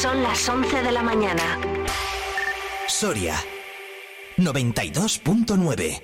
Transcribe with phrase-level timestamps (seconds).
[0.00, 1.58] Son las 11 de la mañana.
[2.86, 3.34] Soria
[4.36, 6.02] 92.9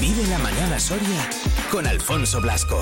[0.00, 1.30] Vive la mañana Soria
[1.70, 2.76] con Alfonso Blasco.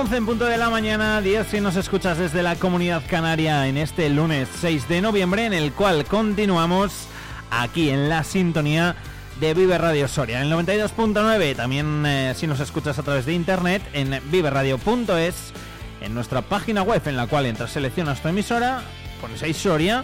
[0.00, 3.76] 11 en punto de la mañana, 10 si nos escuchas desde la comunidad canaria en
[3.76, 7.06] este lunes 6 de noviembre, en el cual continuamos
[7.50, 8.96] aquí en la sintonía
[9.40, 11.54] de Vive Radio Soria, en el 92.9.
[11.54, 15.52] También eh, si nos escuchas a través de internet en viveradio.es,
[16.00, 18.80] en nuestra página web en la cual entras, seleccionas tu emisora,
[19.20, 20.02] pones ahí Soria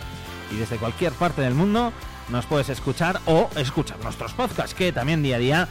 [0.52, 1.90] y desde cualquier parte del mundo
[2.28, 5.68] nos puedes escuchar o escuchar nuestros podcasts que también día a día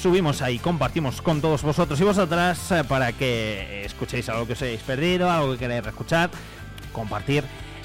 [0.00, 4.62] subimos ahí, compartimos con todos vosotros y vosotras eh, para que escuchéis algo que os
[4.62, 6.30] hayáis perdido, algo que queráis escuchar,
[6.92, 7.44] compartir,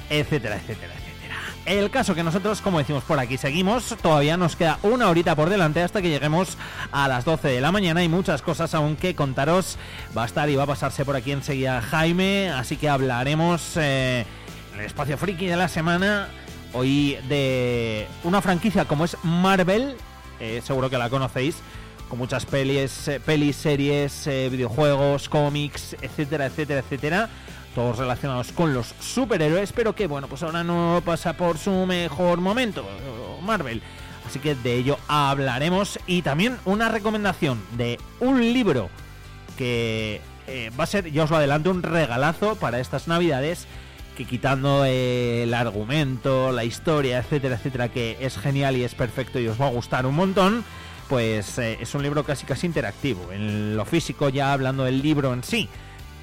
[0.10, 1.36] etcétera, etcétera, etcétera.
[1.66, 5.50] El caso que nosotros, como decimos por aquí, seguimos, todavía nos queda una horita por
[5.50, 6.58] delante hasta que lleguemos
[6.92, 9.78] a las 12 de la mañana y muchas cosas aún que contaros.
[10.16, 14.26] Va a estar y va a pasarse por aquí enseguida Jaime, así que hablaremos eh,
[14.74, 16.28] en el espacio friki de la semana
[16.74, 19.96] hoy de una franquicia como es Marvel,
[20.40, 21.56] eh, seguro que la conocéis
[22.14, 27.30] con muchas pelis, eh, pelis series, eh, videojuegos, cómics, etcétera, etcétera, etcétera.
[27.74, 32.40] Todos relacionados con los superhéroes, pero que bueno, pues ahora no pasa por su mejor
[32.40, 32.86] momento,
[33.42, 33.82] Marvel.
[34.28, 35.98] Así que de ello hablaremos.
[36.06, 38.92] Y también una recomendación de un libro
[39.58, 43.66] que eh, va a ser, ya os lo adelanto, un regalazo para estas navidades.
[44.16, 49.48] Que quitando el argumento, la historia, etcétera, etcétera, que es genial y es perfecto y
[49.48, 50.64] os va a gustar un montón
[51.10, 53.32] pues eh, es un libro casi casi interactivo.
[53.32, 55.70] En lo físico, ya hablando del libro en sí,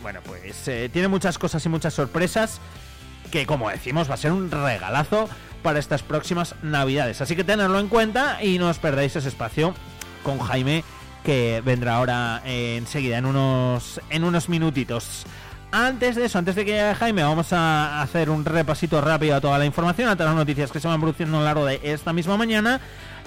[0.03, 2.61] bueno, pues eh, tiene muchas cosas y muchas sorpresas
[3.31, 5.29] que, como decimos, va a ser un regalazo
[5.63, 7.21] para estas próximas navidades.
[7.21, 9.75] Así que tenedlo en cuenta y no os perdáis ese espacio
[10.23, 10.85] con Jaime
[11.25, 15.27] que vendrá ahora enseguida en unos en unos minutitos.
[15.73, 19.41] Antes de eso, antes de que llegue Jaime, vamos a hacer un repasito rápido a
[19.41, 21.81] toda la información, a todas las noticias que se van produciendo a lo largo de
[21.85, 22.81] esta misma mañana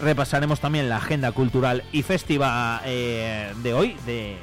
[0.03, 4.37] repasaremos también la agenda cultural y festiva eh, de hoy, de,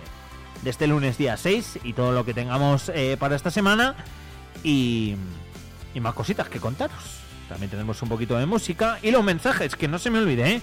[0.65, 3.95] este lunes día 6, y todo lo que tengamos eh, para esta semana.
[4.63, 5.15] Y,
[5.95, 7.21] y, más cositas que contaros.
[7.49, 10.61] También tenemos un poquito de música y los mensajes, que no se me olvide, ¿eh?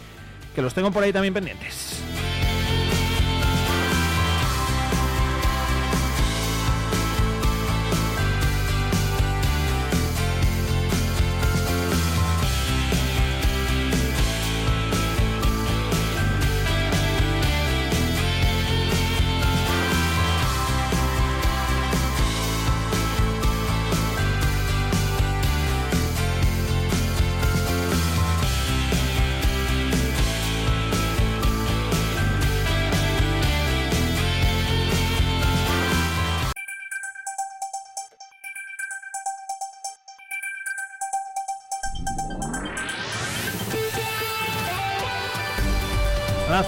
[0.54, 2.00] que los tengo por ahí también pendientes.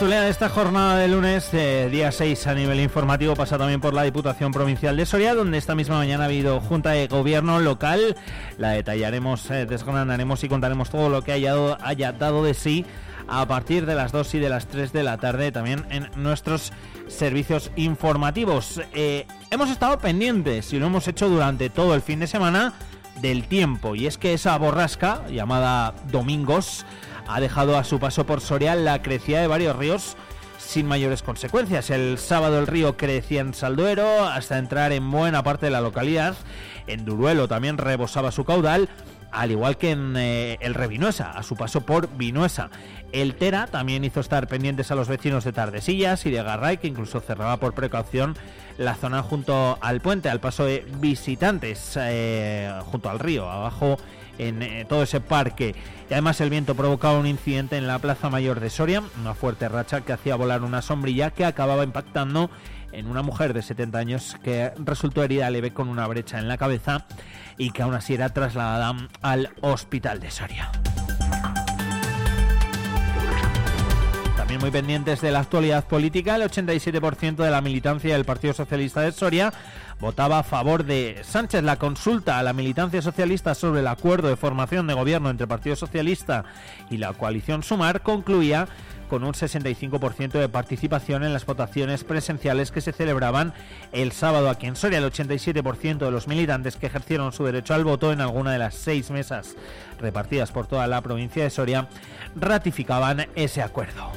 [0.09, 3.93] Azulea de esta jornada de lunes, eh, día 6 a nivel informativo, pasa también por
[3.93, 8.17] la Diputación Provincial de Soria, donde esta misma mañana ha habido Junta de Gobierno local.
[8.57, 11.53] La detallaremos, eh, desgranaremos y contaremos todo lo que haya,
[11.83, 12.87] haya dado de sí
[13.27, 16.73] a partir de las 2 y de las 3 de la tarde también en nuestros
[17.07, 18.81] servicios informativos.
[18.95, 22.73] Eh, hemos estado pendientes y lo hemos hecho durante todo el fin de semana
[23.21, 26.83] del tiempo y es que esa borrasca llamada Domingos
[27.29, 30.17] ha dejado a su paso por Soria la crecida de varios ríos
[30.57, 31.91] sin mayores consecuencias.
[31.91, 36.35] El sábado el río crecía en Salduero hasta entrar en buena parte de la localidad.
[36.87, 38.89] En Duruelo también rebosaba su caudal,
[39.31, 42.71] al igual que en eh, el Revinuesa, a su paso por Vinuesa.
[43.11, 46.87] El Tera también hizo estar pendientes a los vecinos de Tardesillas y de Garray, que
[46.87, 48.35] incluso cerraba por precaución
[48.79, 53.97] la zona junto al puente, al paso de visitantes, eh, junto al río, abajo
[54.39, 55.75] en eh, todo ese parque.
[56.09, 59.69] Y además el viento provocaba un incidente en la Plaza Mayor de Soria, una fuerte
[59.69, 62.49] racha que hacía volar una sombrilla que acababa impactando
[62.91, 66.57] en una mujer de 70 años que resultó herida leve con una brecha en la
[66.57, 67.05] cabeza
[67.57, 70.71] y que aún así era trasladada al hospital de Soria.
[74.49, 79.01] También muy pendientes de la actualidad política, el 87% de la militancia del Partido Socialista
[79.01, 79.53] de Soria
[79.99, 81.61] votaba a favor de Sánchez.
[81.61, 85.49] La consulta a la militancia socialista sobre el acuerdo de formación de gobierno entre el
[85.49, 86.45] Partido Socialista
[86.89, 88.67] y la coalición Sumar concluía
[89.09, 93.53] con un 65% de participación en las votaciones presenciales que se celebraban
[93.91, 94.99] el sábado aquí en Soria.
[94.99, 98.75] El 87% de los militantes que ejercieron su derecho al voto en alguna de las
[98.75, 99.55] seis mesas
[99.99, 101.89] repartidas por toda la provincia de Soria
[102.35, 104.13] ratificaban ese acuerdo.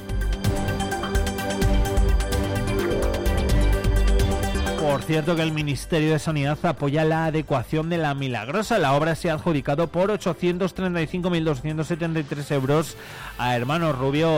[4.83, 8.79] Por cierto que el Ministerio de Sanidad apoya la adecuación de la Milagrosa.
[8.79, 12.97] La obra se ha adjudicado por 835.273 euros
[13.37, 14.29] a Hermano Rubio,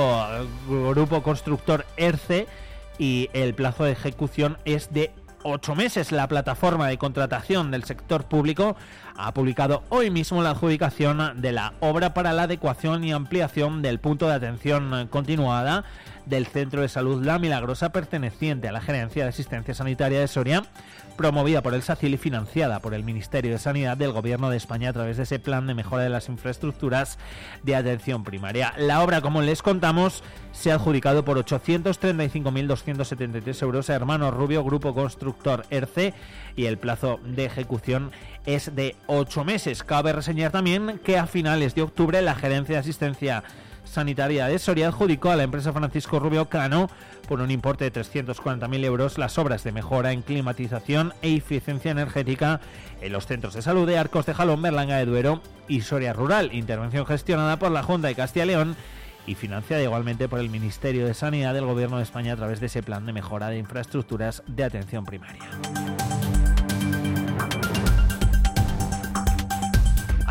[0.69, 2.45] Grupo Constructor ERCE,
[2.99, 5.11] y el plazo de ejecución es de
[5.41, 6.11] ocho meses.
[6.11, 8.75] La plataforma de contratación del sector público
[9.17, 13.99] ha publicado hoy mismo la adjudicación de la obra para la adecuación y ampliación del
[13.99, 15.85] punto de atención continuada
[16.25, 20.63] del Centro de Salud La Milagrosa perteneciente a la Gerencia de Asistencia Sanitaria de Soria,
[21.17, 24.89] promovida por el SACIL y financiada por el Ministerio de Sanidad del Gobierno de España
[24.89, 27.17] a través de ese plan de mejora de las infraestructuras
[27.63, 28.73] de atención primaria.
[28.77, 34.93] La obra, como les contamos, se ha adjudicado por 835.273 euros a Hermano Rubio, Grupo
[34.93, 36.13] Constructor ERCE,
[36.55, 38.11] y el plazo de ejecución
[38.45, 39.83] es de ocho meses.
[39.83, 43.43] Cabe reseñar también que a finales de octubre la Gerencia de Asistencia
[43.85, 46.89] Sanitaria de Soria adjudicó a la empresa Francisco Rubio Cano
[47.27, 52.59] por un importe de 340.000 euros las obras de mejora en climatización e eficiencia energética
[53.01, 56.53] en los centros de salud de Arcos de Jalón, Berlanga de Duero y Soria Rural,
[56.53, 58.75] intervención gestionada por la Junta de Castilla y León
[59.27, 62.67] y financiada igualmente por el Ministerio de Sanidad del Gobierno de España a través de
[62.67, 65.43] ese plan de mejora de infraestructuras de atención primaria.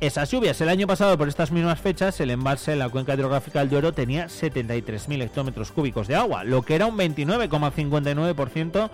[0.00, 0.58] esas lluvias.
[0.62, 3.92] El año pasado, por estas mismas fechas, el embalse en la cuenca hidrográfica del Duero
[3.92, 8.88] tenía 73.000 hectómetros cúbicos de agua, lo que era un 29,59%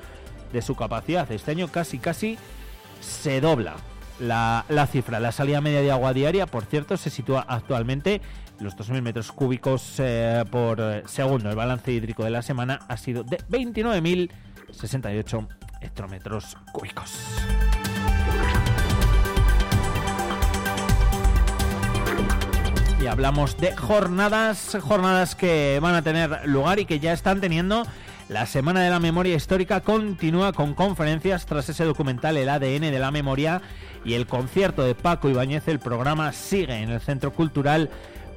[0.53, 1.31] de su capacidad.
[1.31, 2.37] Este año casi, casi
[3.01, 3.77] se dobla
[4.19, 5.21] la, la, cifra.
[5.21, 8.21] La salida media de agua diaria, por cierto, se sitúa actualmente
[8.61, 11.51] los 2.000 metros cúbicos eh, por eh, segundo.
[11.51, 15.49] El balance hídrico de la semana ha sido de 29.068
[15.81, 17.13] hectómetros cúbicos.
[23.03, 27.87] Y hablamos de jornadas, jornadas que van a tener lugar y que ya están teniendo.
[28.29, 32.99] La Semana de la Memoria Histórica continúa con conferencias tras ese documental El ADN de
[32.99, 33.61] la Memoria
[34.05, 35.67] y el concierto de Paco Ibáñez.
[35.67, 37.91] El programa sigue en el Centro Cultural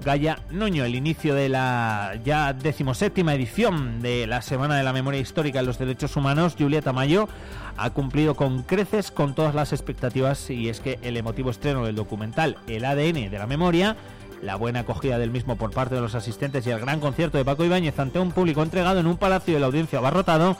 [0.04, 5.20] Gaya Nuño, el inicio de la ya decimoséptima edición de la Semana de la Memoria
[5.20, 7.30] Histórica y los Derechos Humanos, Julieta Mayo,
[7.78, 11.96] ha cumplido con creces con todas las expectativas y es que el emotivo estreno del
[11.96, 13.96] documental El ADN de la Memoria,
[14.42, 17.46] la buena acogida del mismo por parte de los asistentes y el gran concierto de
[17.46, 20.58] Paco Ibáñez ante un público entregado en un palacio de la audiencia abarrotado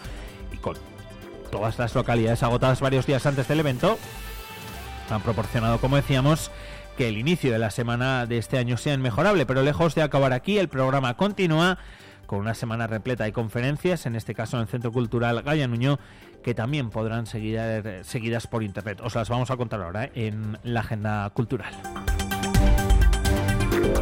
[0.54, 0.78] y con
[1.52, 3.98] todas las localidades agotadas varios días antes del evento,
[5.10, 6.50] han proporcionado, como decíamos,
[6.98, 10.34] que el inicio de la semana de este año sea inmejorable, pero lejos de acabar
[10.34, 11.78] aquí, el programa continúa
[12.26, 16.00] con una semana repleta de conferencias, en este caso en el Centro Cultural Gaya Nuño,
[16.44, 17.60] que también podrán seguir
[18.04, 19.00] seguidas por internet.
[19.04, 21.74] Os las vamos a contar ahora en la agenda cultural.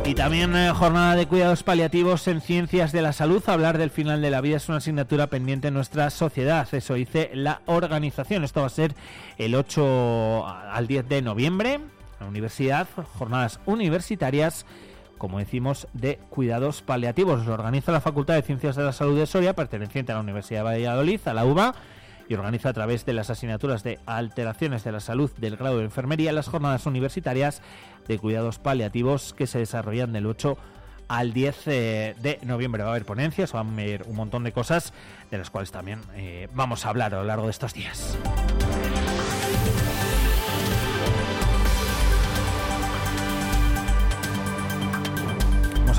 [0.04, 3.42] Y también eh, jornada de cuidados paliativos en ciencias de la salud.
[3.48, 6.68] Hablar del final de la vida es una asignatura pendiente en nuestra sociedad.
[6.74, 8.44] Eso dice la organización.
[8.44, 8.96] Esto va a ser
[9.38, 11.80] el 8 al 10 de noviembre.
[12.28, 12.88] Universidad,
[13.18, 14.66] jornadas universitarias,
[15.18, 17.46] como decimos, de cuidados paliativos.
[17.46, 20.62] Lo organiza la Facultad de Ciencias de la Salud de Soria, perteneciente a la Universidad
[20.62, 21.75] de Valladolid, a la UBA
[22.28, 25.84] y organiza a través de las asignaturas de alteraciones de la salud del grado de
[25.84, 27.62] enfermería las jornadas universitarias
[28.08, 30.58] de cuidados paliativos que se desarrollan del 8
[31.10, 32.84] al 10 eh, de noviembre.
[32.84, 34.94] Va a haber ponencias, va a haber un montón de cosas
[35.30, 38.18] de las cuales también eh, vamos a hablar a lo largo de estos días.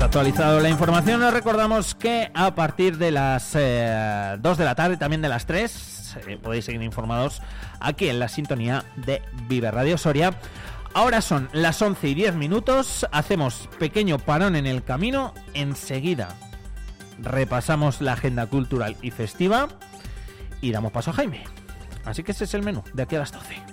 [0.03, 1.21] Actualizado la información.
[1.21, 5.45] Nos recordamos que a partir de las 2 eh, de la tarde, también de las
[5.45, 7.41] 3, eh, podéis seguir informados
[7.79, 10.33] aquí en la sintonía de Vive Radio Soria.
[10.93, 16.29] Ahora son las 11 y 10 minutos, hacemos pequeño parón en el camino, enseguida
[17.19, 19.69] repasamos la agenda cultural y festiva
[20.59, 21.45] y damos paso a Jaime.
[22.03, 23.72] Así que ese es el menú de aquí a las 12.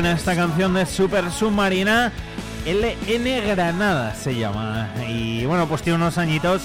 [0.00, 2.10] Buena esta canción de Super Submarina.
[2.64, 4.88] LN Granada se llama.
[5.06, 6.62] Y bueno, pues tiene unos añitos.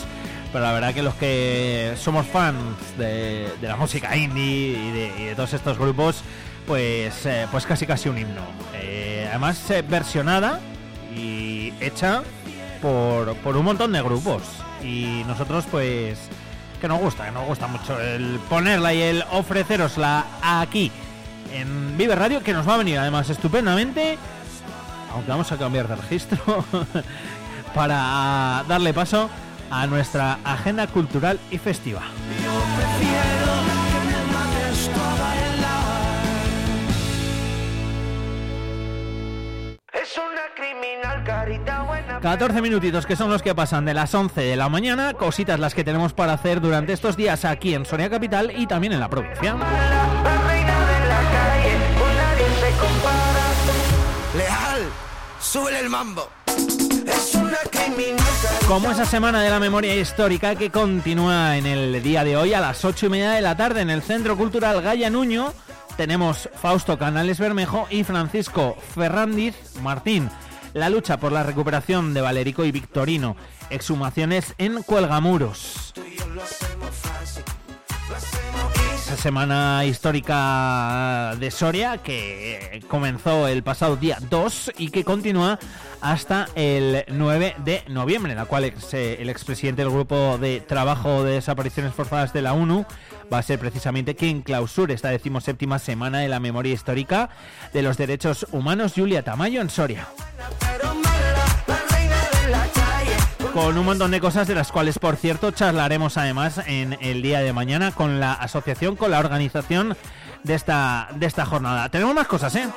[0.54, 2.56] Pero la verdad que los que somos fans
[2.98, 6.24] de, la música indie y de, todos estos grupos,
[6.65, 8.42] pues, eh, pues casi casi un himno.
[8.75, 10.62] Eh, además eh, versionada
[11.13, 12.24] y hecha
[12.82, 14.44] por, por un montón de grupos.
[14.82, 16.20] Y nosotros pues
[16.80, 20.89] que nos gusta, que nos gusta mucho el ponerla y el ofrecerosla aquí
[21.56, 24.18] en Vive Radio, que nos va a venir además estupendamente,
[25.14, 26.66] aunque vamos a cambiar de registro,
[27.74, 29.30] para darle paso
[29.72, 32.02] a nuestra agenda cultural y festiva.
[39.94, 42.20] Es una criminal carita buena.
[42.20, 45.74] 14 minutitos que son los que pasan de las 11 de la mañana, cositas las
[45.74, 49.10] que tenemos para hacer durante estos días aquí en Sonia Capital y también en la
[49.10, 49.56] provincia.
[55.56, 56.30] El mambo.
[57.08, 57.32] Es
[58.68, 62.60] Como esa semana de la memoria histórica que continúa en el día de hoy a
[62.60, 65.54] las ocho y media de la tarde en el Centro Cultural Gaya Nuño,
[65.96, 70.30] tenemos Fausto Canales Bermejo y Francisco Ferrandiz Martín.
[70.74, 73.38] La lucha por la recuperación de Valerico y Victorino.
[73.70, 75.94] Exhumaciones en Cuelgamuros.
[79.18, 85.60] Semana histórica de Soria que comenzó el pasado día 2 y que continúa
[86.02, 91.34] hasta el 9 de noviembre, en la cual el expresidente del Grupo de Trabajo de
[91.34, 92.86] Desapariciones Forzadas de la ONU
[93.32, 97.30] va a ser precisamente quien clausure esta decimoséptima semana de la memoria histórica
[97.74, 98.94] de los derechos humanos.
[98.96, 100.08] Julia Tamayo en Soria
[103.56, 107.40] con un montón de cosas de las cuales, por cierto, charlaremos además en el día
[107.40, 109.96] de mañana con la asociación, con la organización
[110.44, 111.88] de esta, de esta jornada.
[111.88, 112.68] Tenemos más cosas, ¿eh?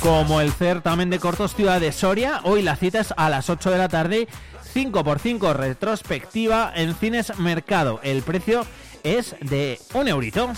[0.00, 3.70] Como el certamen de cortos Ciudad de Soria, hoy la cita es a las 8
[3.70, 4.28] de la tarde,
[4.74, 8.00] 5x5 retrospectiva en Cines Mercado.
[8.02, 8.66] El precio
[9.02, 10.52] es de un eurito.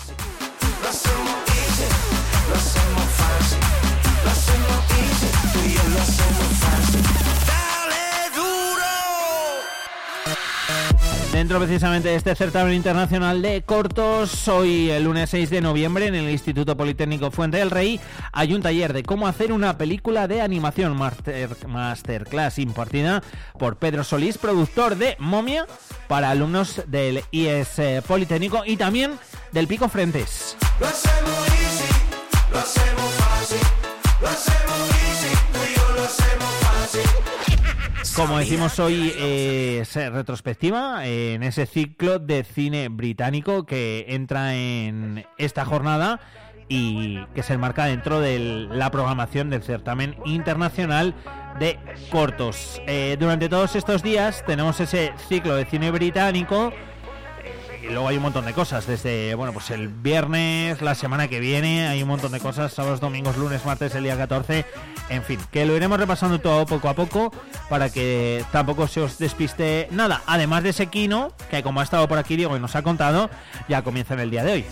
[11.37, 16.15] Dentro precisamente de este certamen internacional de cortos, hoy el lunes 6 de noviembre en
[16.15, 17.99] el Instituto Politécnico Fuente del Rey
[18.31, 23.21] hay un taller de cómo hacer una película de animación master, masterclass impartida
[23.59, 25.67] por Pedro Solís, productor de Momia,
[26.07, 29.11] para alumnos del IES Politécnico y también
[29.51, 30.57] del Pico Frentes.
[38.17, 45.23] Como decimos hoy, eh, es retrospectiva en ese ciclo de cine británico que entra en
[45.37, 46.19] esta jornada
[46.67, 48.39] y que se enmarca dentro de
[48.71, 51.13] la programación del certamen internacional
[51.59, 51.77] de
[52.09, 52.81] cortos.
[52.87, 56.73] Eh, durante todos estos días tenemos ese ciclo de cine británico
[57.87, 61.39] y luego hay un montón de cosas, desde, bueno, pues el viernes, la semana que
[61.39, 64.65] viene, hay un montón de cosas, sábados, domingos, lunes, martes, el día 14,
[65.09, 67.31] en fin, que lo iremos repasando todo poco a poco
[67.69, 70.21] para que tampoco se os despiste nada.
[70.25, 73.29] Además de ese Kino, que como ha estado por aquí Diego y nos ha contado,
[73.69, 74.65] ya comienza en el día de hoy.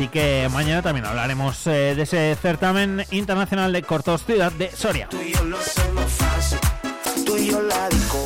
[0.00, 5.10] Así que mañana también hablaremos eh, de ese certamen internacional de cortos Ciudad de Soria.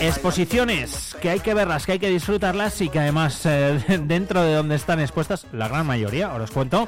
[0.00, 4.54] Exposiciones que hay que verlas, que hay que disfrutarlas y que además eh, dentro de
[4.54, 6.87] donde están expuestas, la gran mayoría, ahora os cuento,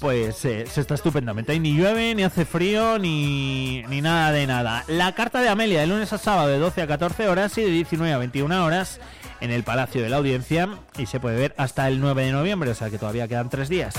[0.00, 1.56] pues eh, se está estupendamente.
[1.60, 4.82] ni llueve, ni hace frío, ni, ni nada de nada.
[4.88, 7.70] La carta de Amelia de lunes a sábado de 12 a 14 horas y de
[7.70, 8.98] 19 a 21 horas
[9.40, 12.70] en el Palacio de la Audiencia y se puede ver hasta el 9 de noviembre,
[12.70, 13.94] o sea que todavía quedan tres días.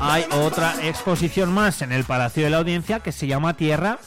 [0.00, 3.98] Hay otra exposición más en el Palacio de la Audiencia que se llama Tierra,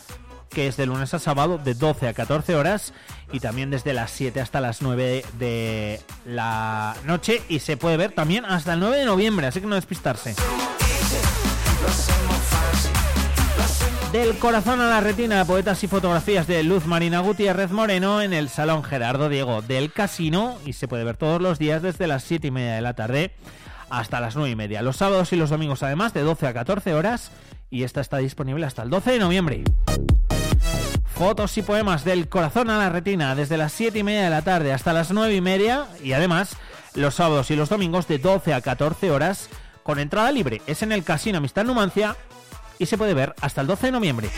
[0.50, 2.94] que es de lunes a sábado de 12 a 14 horas
[3.32, 8.12] y también desde las 7 hasta las 9 de la noche y se puede ver
[8.12, 10.36] también hasta el 9 de noviembre, así que no despistarse.
[14.16, 18.48] Del corazón a la retina, poetas y fotografías de Luz Marina Gutiérrez Moreno en el
[18.48, 22.48] Salón Gerardo Diego del Casino y se puede ver todos los días desde las 7
[22.48, 23.34] y media de la tarde
[23.90, 24.82] hasta las 9 y media.
[24.84, 27.34] Los sábados y los domingos además de 12 a 14 horas
[27.70, 29.64] y esta está disponible hasta el 12 de noviembre.
[31.04, 34.44] Fotos y poemas del corazón a la retina desde las 7 y media de la
[34.44, 36.56] tarde hasta las 9 y media y además
[36.94, 39.50] los sábados y los domingos de 12 a 14 horas
[39.84, 40.62] con entrada libre.
[40.68, 42.16] Es en el Casino Amistad Numancia
[42.80, 44.30] y se puede ver hasta el 12 de noviembre.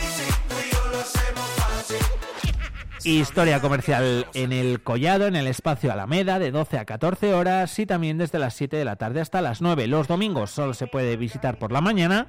[3.04, 7.86] Historia comercial en el Collado, en el espacio Alameda, de 12 a 14 horas y
[7.86, 9.86] también desde las 7 de la tarde hasta las 9.
[9.86, 12.26] Los domingos solo se puede visitar por la mañana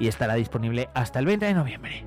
[0.00, 2.04] y estará disponible hasta el 20 de noviembre.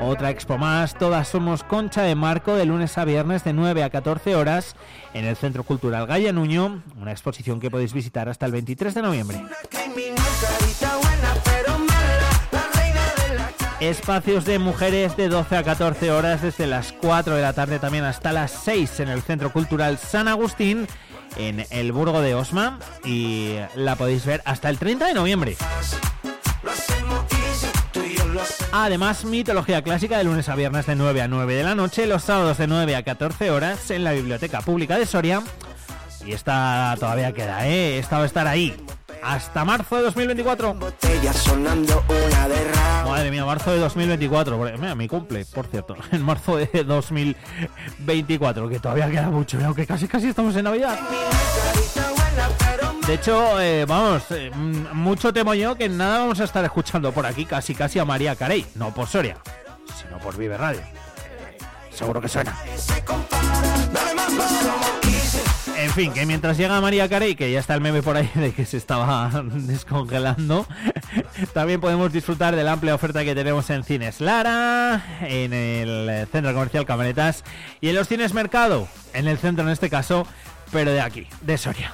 [0.00, 3.90] Otra expo más, todas somos concha de marco de lunes a viernes de 9 a
[3.90, 4.76] 14 horas
[5.14, 9.02] en el Centro Cultural Gaya Nuño, una exposición que podéis visitar hasta el 23 de
[9.02, 9.42] noviembre.
[13.80, 18.04] Espacios de mujeres de 12 a 14 horas desde las 4 de la tarde también
[18.04, 20.86] hasta las 6 en el Centro Cultural San Agustín
[21.36, 25.56] en el Burgo de Osma y la podéis ver hasta el 30 de noviembre.
[28.72, 32.24] Además, mitología clásica de lunes a viernes de 9 a 9 de la noche, los
[32.24, 35.42] sábados de 9 a 14 horas en la Biblioteca Pública de Soria.
[36.26, 37.98] Y esta todavía queda, ¿eh?
[37.98, 38.74] Esta va a estar ahí,
[39.24, 40.74] hasta marzo de 2024.
[40.74, 43.06] Botellas sonando una de rap.
[43.06, 44.56] Madre mía, marzo de 2024.
[44.56, 49.86] porque, Mira, mi cumple, por cierto, en marzo de 2024, que todavía queda mucho, aunque
[49.86, 50.98] casi casi estamos en Navidad.
[53.06, 57.12] De hecho, eh, vamos, eh, mm, mucho temo yo que nada vamos a estar escuchando
[57.12, 59.36] por aquí casi casi a María Carey, no por Soria,
[60.00, 60.80] sino por Vive Radio.
[60.80, 61.58] Eh,
[61.90, 62.56] seguro que suena.
[65.84, 68.52] En fin, que mientras llega María Carey, que ya está el meme por ahí de
[68.52, 70.66] que se estaba descongelando,
[71.52, 76.54] también podemos disfrutar de la amplia oferta que tenemos en Cines Lara, en el Centro
[76.54, 77.44] Comercial Camionetas
[77.82, 80.26] y en los Cines Mercado, en el centro en este caso,
[80.72, 81.92] pero de aquí, de Soria.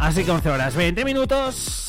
[0.00, 1.83] Así que 11 horas 20 minutos.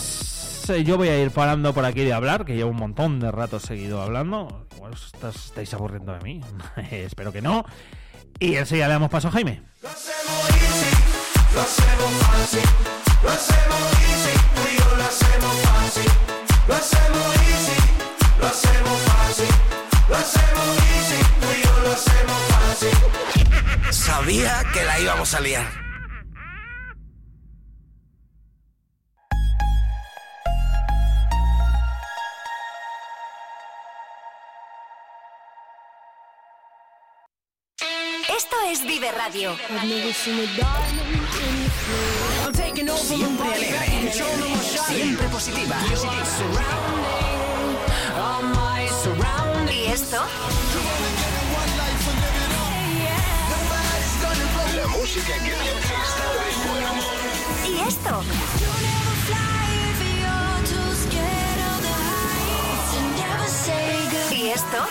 [0.70, 3.32] Eh, Yo voy a ir parando por aquí de hablar, que llevo un montón de
[3.32, 4.68] rato seguido hablando.
[4.76, 6.42] Igual os estás- estáis aburriendo de mí.
[6.92, 7.66] Espero que no.
[8.40, 9.62] Y enseguida le damos paso a Jaime.
[23.92, 25.85] Sabía que la íbamos a liar.
[40.26, 40.42] Siempre
[43.54, 44.12] alegre.
[44.88, 45.76] Siempre positiva.
[49.70, 50.26] ¿Y esto?
[54.76, 57.06] La música que te está de buen humor.
[57.68, 58.14] ¿Y esto?
[64.32, 64.88] ¿Y esto?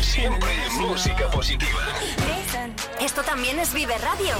[0.00, 1.78] Siempre música positiva.
[3.00, 4.34] Esto también es Vive Radio.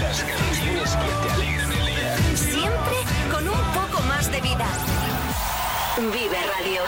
[0.00, 2.36] Las canciones que te alegran el día.
[2.36, 2.96] Siempre
[3.30, 4.66] con un poco más de vida.
[5.96, 6.82] Vive Radio.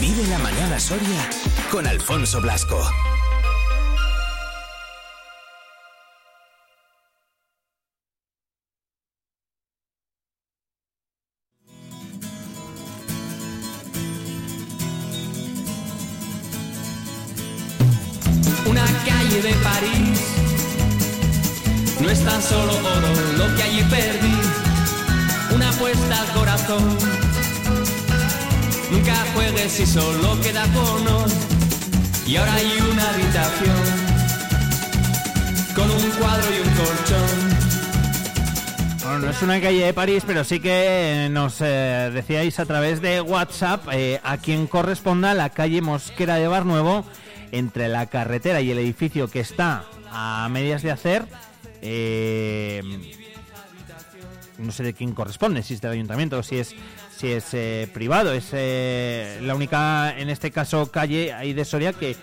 [0.00, 1.28] Vive la mañana Soria
[1.70, 2.80] con Alfonso Blasco.
[29.98, 31.24] Solo queda cono.
[32.26, 33.76] Y ahora hay una habitación
[35.74, 37.58] con un cuadro y un colchón.
[39.02, 42.66] Bueno, no es una calle de París, pero sí que eh, nos eh, decíais a
[42.66, 47.04] través de WhatsApp eh, a quien corresponda la calle Mosquera de Barnuevo
[47.50, 51.24] entre la carretera y el edificio que está a medias de hacer.
[54.58, 56.74] no sé de quién corresponde, si es del ayuntamiento o si es
[57.18, 58.32] si es eh, privado.
[58.32, 62.16] Es eh, la única, en este caso, calle ahí de Soria que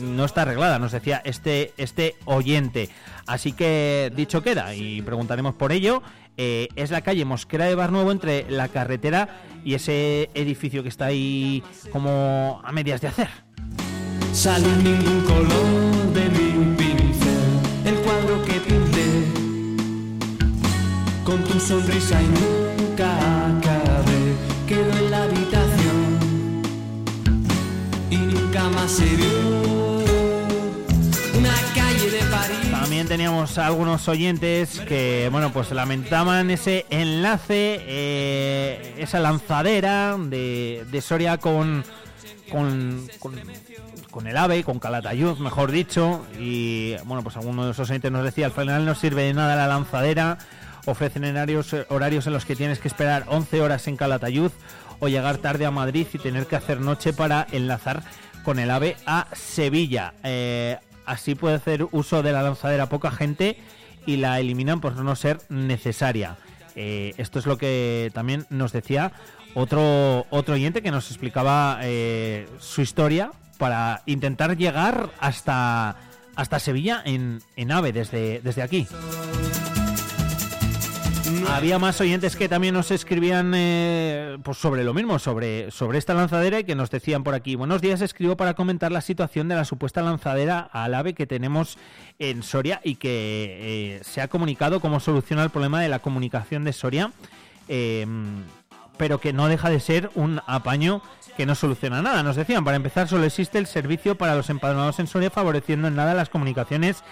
[0.00, 2.88] no está arreglada, nos decía este, este oyente.
[3.26, 6.02] Así que dicho queda y preguntaremos por ello.
[6.36, 11.06] eh, es la calle Mosquera de Barnuevo entre la carretera y ese edificio que está
[11.06, 13.28] ahí como a medias de hacer.
[14.32, 19.06] Sale ningún color de mi pincel, el cuadro que pinté
[21.24, 23.65] con tu sonrisa y nunca
[32.70, 41.00] También teníamos algunos oyentes que, bueno, pues lamentaban ese enlace, eh, esa lanzadera de, de
[41.00, 41.84] Soria con,
[42.50, 43.08] con,
[44.10, 46.24] con, el AVE, con Calatayud, mejor dicho.
[46.38, 49.56] Y, bueno, pues alguno de esos oyentes nos decía, al final no sirve de nada
[49.56, 50.38] la lanzadera.
[50.86, 54.52] Ofrecen horarios, horarios en los que tienes que esperar 11 horas en Calatayud
[55.00, 58.02] o llegar tarde a Madrid y tener que hacer noche para enlazar
[58.46, 60.14] con el AVE a Sevilla.
[60.22, 63.58] Eh, así puede hacer uso de la lanzadera poca gente
[64.06, 66.36] y la eliminan por no ser necesaria.
[66.76, 69.10] Eh, esto es lo que también nos decía
[69.54, 75.96] otro, otro oyente que nos explicaba eh, su historia para intentar llegar hasta,
[76.36, 78.86] hasta Sevilla en, en AVE desde, desde aquí.
[81.48, 86.60] Había más oyentes que también nos escribían eh, pues sobre lo mismo, sobre, esta lanzadera
[86.60, 89.64] y que nos decían por aquí, buenos días, escribo para comentar la situación de la
[89.64, 91.78] supuesta lanzadera al ave que tenemos
[92.18, 96.64] en Soria y que eh, se ha comunicado cómo soluciona el problema de la comunicación
[96.64, 97.12] de Soria,
[97.68, 98.06] eh,
[98.96, 101.02] pero que no deja de ser un apaño
[101.36, 102.22] que no soluciona nada.
[102.22, 105.96] Nos decían, para empezar, solo existe el servicio para los empadronados en Soria, favoreciendo en
[105.96, 107.02] nada las comunicaciones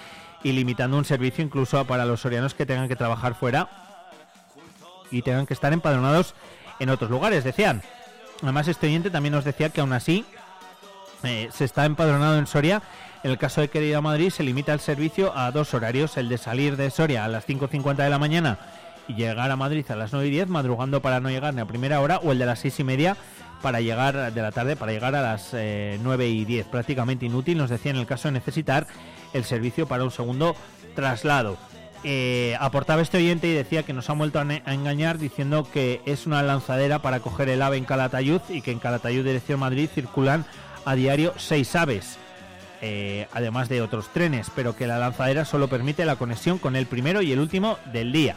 [0.43, 3.84] y limitando un servicio incluso para los sorianos que tengan que trabajar fuera
[5.11, 6.35] y tengan que estar empadronados
[6.81, 7.83] en otros lugares, decían.
[8.43, 10.25] Además, este oyente también nos decía que aún así
[11.23, 12.83] eh, se está empadronado en Soria.
[13.23, 16.17] En el caso de que ir a Madrid se limita el servicio a dos horarios,
[16.19, 18.59] el de salir de Soria a las 5.50 de la mañana
[19.09, 21.67] y llegar a Madrid a las 9 y 10, madrugando para no llegar ni a
[21.67, 23.17] primera hora, o el de las 6 y media
[23.63, 26.67] para llegar de la tarde, para llegar a las eh, 9 y 10.
[26.67, 28.87] Prácticamente inútil, nos decía en el caso de necesitar
[29.33, 30.55] el servicio para un segundo
[30.95, 31.57] traslado.
[32.07, 36.27] Eh, aportaba este oyente y decía que nos ha vuelto a engañar diciendo que es
[36.27, 40.45] una lanzadera para coger el ave en Calatayud y que en Calatayud dirección Madrid circulan
[40.85, 42.19] a diario seis aves,
[42.83, 46.85] eh, además de otros trenes, pero que la lanzadera solo permite la conexión con el
[46.85, 48.37] primero y el último del día,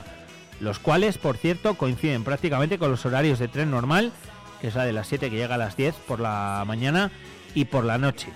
[0.62, 4.14] los cuales, por cierto, coinciden prácticamente con los horarios de tren normal,
[4.62, 7.12] que es la de las 7 que llega a las 10 por la mañana
[7.54, 8.30] y por la noche.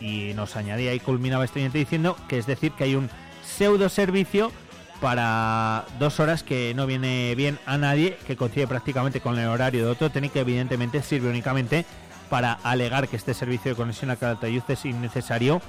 [0.00, 3.10] Y nos añadía y culminaba este oyente diciendo que es decir que hay un
[3.56, 4.52] pseudo servicio
[5.00, 9.84] para dos horas que no viene bien a nadie, que coincide prácticamente con el horario
[9.84, 11.84] de otro y que evidentemente sirve únicamente
[12.30, 15.60] para alegar que este servicio de conexión a Calatayud es innecesario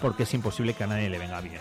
[0.00, 1.58] porque es imposible que a nadie le venga bien.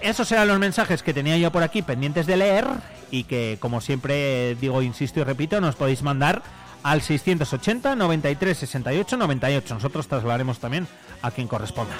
[0.00, 2.66] Esos eran los mensajes que tenía yo por aquí pendientes de leer
[3.10, 6.42] y que, como siempre digo, insisto y repito, nos podéis mandar
[6.82, 9.74] al 680 93 68 98.
[9.74, 10.86] Nosotros trasladaremos también
[11.22, 11.94] a quien corresponda.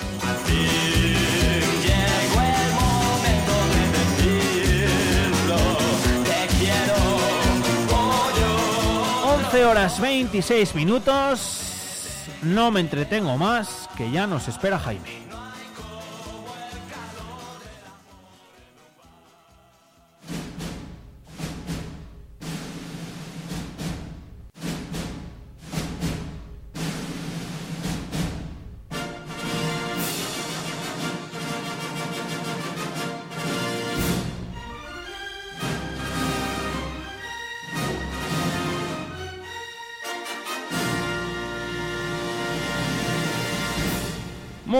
[9.69, 12.27] Horas 26 minutos.
[12.41, 15.28] No me entretengo más, que ya nos espera Jaime.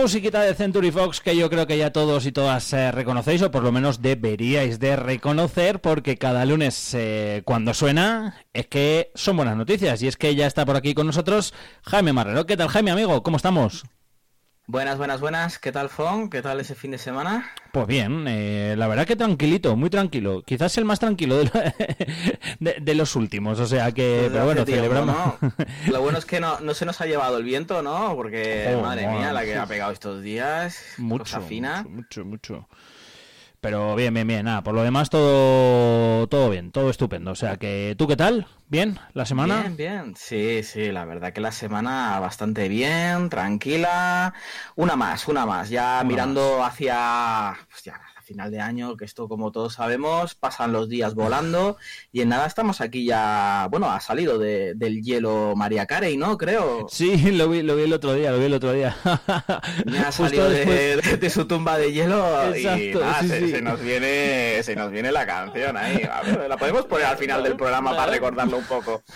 [0.09, 3.51] Musiquita de Century Fox que yo creo que ya todos y todas eh, reconocéis o
[3.51, 9.37] por lo menos deberíais de reconocer porque cada lunes eh, cuando suena es que son
[9.37, 12.47] buenas noticias y es que ya está por aquí con nosotros Jaime Marrero.
[12.47, 13.21] ¿Qué tal Jaime amigo?
[13.21, 13.83] ¿Cómo estamos?
[14.71, 15.57] Buenas, buenas, buenas.
[15.57, 16.29] ¿Qué tal, Fon?
[16.29, 17.49] ¿Qué tal ese fin de semana?
[17.71, 20.43] Pues bien, eh, la verdad que tranquilito, muy tranquilo.
[20.45, 21.49] Quizás el más tranquilo de,
[22.59, 25.15] de- de los últimos, o sea que, Desde pero bueno, celebramos.
[25.41, 25.51] ¿no?
[25.91, 28.15] Lo bueno es que no, no se nos ha llevado el viento, ¿no?
[28.15, 30.77] Porque, Oh, madre mía, la que ha pegado estos días.
[30.99, 31.81] mucho, cosa fina.
[31.89, 32.69] mucho, mucho, mucho.
[33.61, 34.45] Pero bien, bien, bien.
[34.45, 37.31] Nada, por lo demás todo, todo bien, todo estupendo.
[37.31, 38.47] O sea que, ¿tú qué tal?
[38.67, 38.97] ¿Bien?
[39.13, 39.61] ¿La semana?
[39.61, 40.13] Bien, bien.
[40.15, 44.33] Sí, sí, la verdad que la semana bastante bien, tranquila.
[44.75, 45.69] Una más, una más.
[45.69, 47.83] Ya Una mirando hacia, pues
[48.29, 51.77] final de año, que esto, como todos sabemos, pasan los días volando.
[52.11, 56.37] Y en nada estamos aquí ya, bueno, ha salido de- del hielo María Carey, ¿no?
[56.37, 56.85] Creo.
[56.89, 58.95] Sí, lo vi, lo vi el otro día, lo vi el otro día.
[60.05, 62.17] Ha salido de, después- de- de su tumba de hielo
[62.55, 63.51] y nada, sí, se, sí.
[63.51, 66.01] se nos viene se nos viene la canción ahí.
[66.11, 69.01] A ver, la podemos poner al final del programa para recordarlo un poco.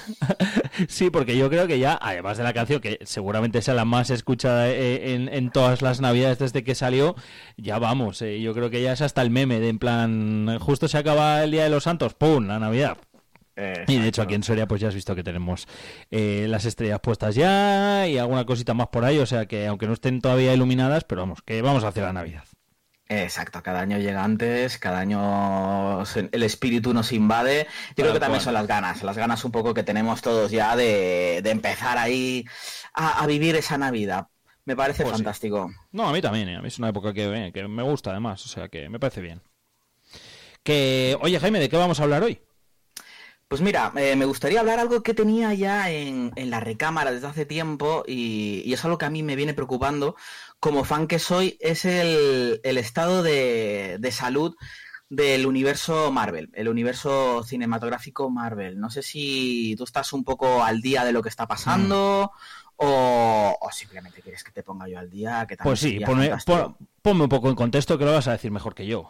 [0.87, 4.09] Sí, porque yo creo que ya, además de la canción, que seguramente sea la más
[4.09, 7.15] escuchada eh, en, en todas las navidades desde que salió,
[7.57, 10.87] ya vamos, eh, yo creo que ya es hasta el meme de en plan, justo
[10.87, 12.47] se acaba el Día de los Santos, ¡pum!
[12.47, 12.97] La Navidad.
[13.87, 15.67] Y de hecho aquí en Soria pues ya has visto que tenemos
[16.09, 19.85] eh, las estrellas puestas ya y alguna cosita más por ahí, o sea que aunque
[19.85, 22.45] no estén todavía iluminadas, pero vamos, que vamos hacia la Navidad.
[23.09, 27.67] Exacto, cada año llega antes, cada año el espíritu nos invade.
[27.95, 28.45] Yo creo que también cual.
[28.45, 32.45] son las ganas, las ganas un poco que tenemos todos ya de, de empezar ahí
[32.93, 34.27] a, a vivir esa Navidad.
[34.65, 35.23] Me parece Pues sí.
[35.23, 35.71] fantástico.
[35.91, 38.11] No, a mí también, eh, a mí es una época que, eh, que me gusta
[38.11, 39.41] además, o sea que me parece bien.
[40.63, 42.39] Que, oye Jaime, ¿de qué vamos a hablar hoy?
[43.49, 47.27] Pues mira, eh, me gustaría hablar algo que tenía ya en, en la recámara desde
[47.27, 50.15] hace tiempo y, y es algo que a mí me viene preocupando
[50.59, 54.55] como fan que soy, es el, el estado de, de salud
[55.09, 58.79] del universo Marvel, el universo cinematográfico Marvel.
[58.79, 62.31] No sé si tú estás un poco al día de lo que está pasando o,
[62.77, 65.45] o, o simplemente quieres que te ponga yo al día.
[65.47, 66.75] Que Pues sí, ponme, fantástico.
[66.77, 69.07] pon- ponme un poco en contexto que lo vas a decir mejor que yo.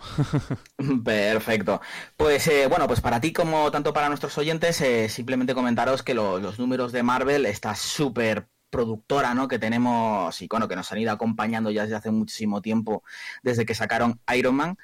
[1.03, 1.81] Perfecto.
[2.17, 6.13] Pues eh, bueno, pues para ti como tanto para nuestros oyentes, eh, simplemente comentaros que
[6.13, 9.47] lo- los números de Marvel, esta súper productora, ¿no?
[9.47, 13.03] Que tenemos y bueno, que nos han ido acompañando ya desde hace muchísimo tiempo,
[13.43, 14.77] desde que sacaron Iron Man,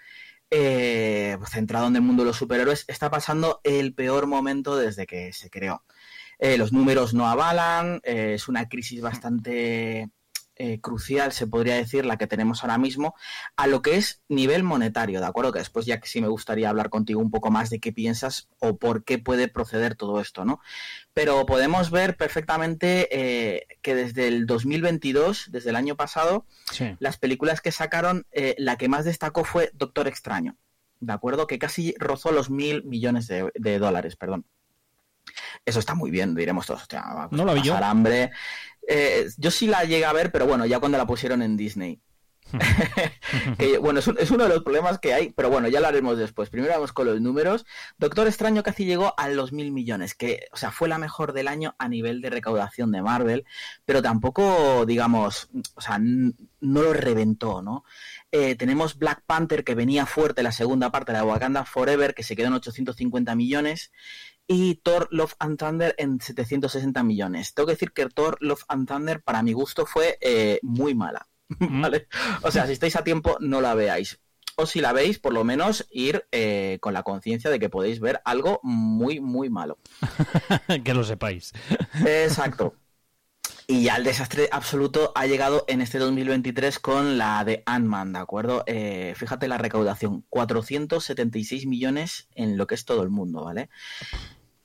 [0.51, 5.33] eh, centrado en el mundo de los superhéroes, está pasando el peor momento desde que
[5.33, 5.83] se creó.
[6.39, 10.09] Eh, los números no avalan, eh, es una crisis bastante
[10.61, 13.15] eh, crucial, se podría decir, la que tenemos ahora mismo,
[13.55, 15.53] a lo que es nivel monetario, ¿de acuerdo?
[15.53, 18.49] Que después ya que sí me gustaría hablar contigo un poco más de qué piensas
[18.59, 20.59] o por qué puede proceder todo esto, ¿no?
[21.13, 26.93] Pero podemos ver perfectamente eh, que desde el 2022, desde el año pasado, Sí.
[26.99, 30.57] las películas que sacaron, eh, la que más destacó fue Doctor Extraño,
[30.99, 31.47] ¿de acuerdo?
[31.47, 34.45] Que casi rozó los mil millones de, de dólares, perdón.
[35.65, 36.81] Eso está muy bien, diremos todos.
[36.81, 37.75] hostia, a No la vi yo.
[37.75, 38.31] hambre.
[38.87, 42.01] Eh, yo sí la llegué a ver, pero bueno, ya cuando la pusieron en Disney.
[43.59, 45.87] Que, bueno, es, un- es uno de los problemas que hay, pero bueno, ya lo
[45.87, 46.49] haremos después.
[46.49, 47.65] Primero vamos con los números.
[47.99, 51.47] Doctor Extraño casi llegó a los mil millones, que, o sea, fue la mejor del
[51.47, 53.45] año a nivel de recaudación de Marvel,
[53.85, 56.33] pero tampoco, digamos, o sea, no
[56.81, 57.83] lo reventó, ¿no?
[58.31, 62.35] Eh, tenemos Black Panther, que venía fuerte la segunda parte de Wakanda Forever, que se
[62.35, 63.91] quedó en 850 millones,
[64.51, 67.53] y Thor Love and Thunder en 760 millones.
[67.53, 71.29] Tengo que decir que Thor Love and Thunder, para mi gusto, fue eh, muy mala.
[71.59, 72.07] ¿vale?
[72.41, 74.19] O sea, si estáis a tiempo, no la veáis.
[74.55, 77.99] O si la veis, por lo menos ir eh, con la conciencia de que podéis
[77.99, 79.77] ver algo muy, muy malo.
[80.83, 81.53] que lo sepáis.
[82.05, 82.73] Exacto.
[83.67, 88.19] Y ya el desastre absoluto ha llegado en este 2023 con la de Ant-Man, ¿de
[88.19, 88.63] acuerdo?
[88.65, 93.69] Eh, fíjate la recaudación, 476 millones en lo que es todo el mundo, ¿vale?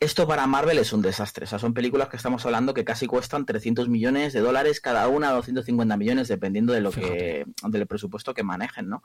[0.01, 1.45] Esto para Marvel es un desastre.
[1.45, 5.09] O sea, son películas que estamos hablando que casi cuestan 300 millones de dólares cada
[5.09, 9.03] una, 250 millones, dependiendo de lo que, del presupuesto que manejen, ¿no?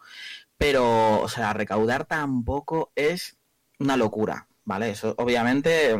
[0.57, 3.37] Pero, o sea, recaudar tampoco es
[3.79, 4.89] una locura, ¿vale?
[4.89, 5.95] Eso, obviamente,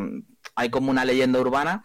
[0.54, 1.84] hay como una leyenda urbana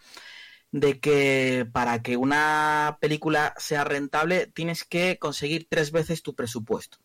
[0.71, 6.97] de que para que una película sea rentable tienes que conseguir tres veces tu presupuesto.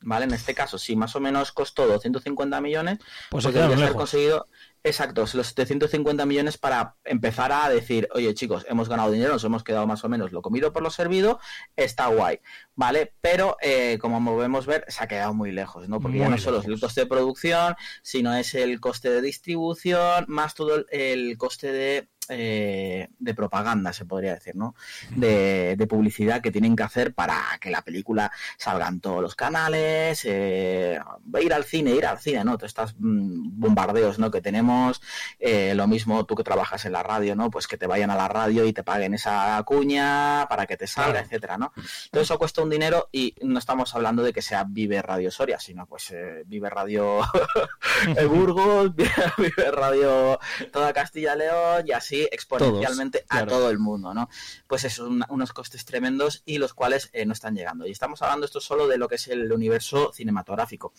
[0.00, 0.26] ¿Vale?
[0.26, 2.98] En este caso, si más o menos costó 250 millones,
[3.30, 4.46] Pues pues, se haber conseguido
[4.82, 9.64] exactos los 750 millones para empezar a decir, oye chicos, hemos ganado dinero, nos hemos
[9.64, 11.40] quedado más o menos lo comido por lo servido,
[11.76, 12.40] está guay,
[12.74, 13.12] ¿vale?
[13.20, 16.00] Pero eh, como podemos ver, se ha quedado muy lejos, ¿no?
[16.00, 20.24] Porque ya no solo es el coste de producción, sino es el coste de distribución,
[20.28, 24.74] más todo el, el coste de, eh, de propaganda, se podría decir, ¿no?
[25.10, 29.34] De, de publicidad que tienen que hacer para que la película salga en todos los
[29.34, 30.98] canales, eh,
[31.40, 32.56] ir al cine, ir al cine, ¿no?
[32.58, 34.30] Todos estos mm, bombardeos, ¿no?
[34.30, 35.00] Que tenemos,
[35.38, 37.50] eh, lo mismo tú que trabajas en la radio, ¿no?
[37.50, 40.86] Pues que te vayan a la radio y te paguen esa cuña para que te
[40.86, 41.24] salga, Claro.
[41.26, 41.72] etcétera, ¿no?
[42.10, 45.58] Todo eso cuesta un dinero y no estamos hablando de que sea Vive Radio Soria,
[45.58, 47.20] sino pues eh, Vive Radio
[48.28, 48.94] Burgos,
[49.38, 50.38] Vive Radio
[50.72, 53.50] toda Castilla y León y así exponencialmente a claro.
[53.50, 54.28] todo el mundo, ¿no?
[54.66, 57.86] Pues eso, una- unos costes tremendos y los cuales eh, no están llegando.
[57.86, 60.92] Y estamos hablando esto solo de lo que es el universo cinematográfico.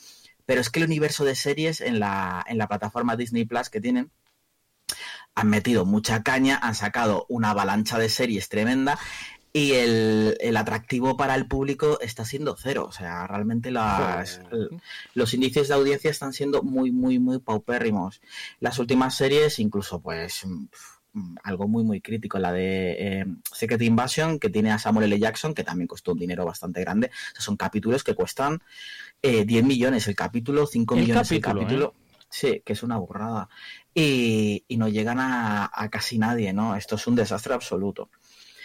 [0.46, 3.82] Pero es que el universo de series en la, en la plataforma Disney Plus que
[3.82, 4.12] tienen
[5.36, 8.98] han metido mucha caña, han sacado una avalancha de series tremenda
[9.54, 12.86] y el, el atractivo para el público está siendo cero.
[12.88, 14.42] O sea, realmente las,
[15.14, 18.22] los índices de audiencia están siendo muy, muy, muy paupérrimos.
[18.60, 20.44] Las últimas series, incluso, pues,
[21.44, 25.20] algo muy, muy crítico, la de eh, Secret Invasion, que tiene a Samuel L.
[25.20, 27.08] Jackson, que también costó un dinero bastante grande.
[27.08, 28.60] O sea, son capítulos que cuestan
[29.22, 31.94] eh, 10 millones el capítulo, 5 El millones capítulo, el capítulo.
[32.30, 33.50] Sí, que es una burrada.
[33.94, 36.76] Y, y no llegan a, a casi nadie, ¿no?
[36.76, 38.10] Esto es un desastre absoluto.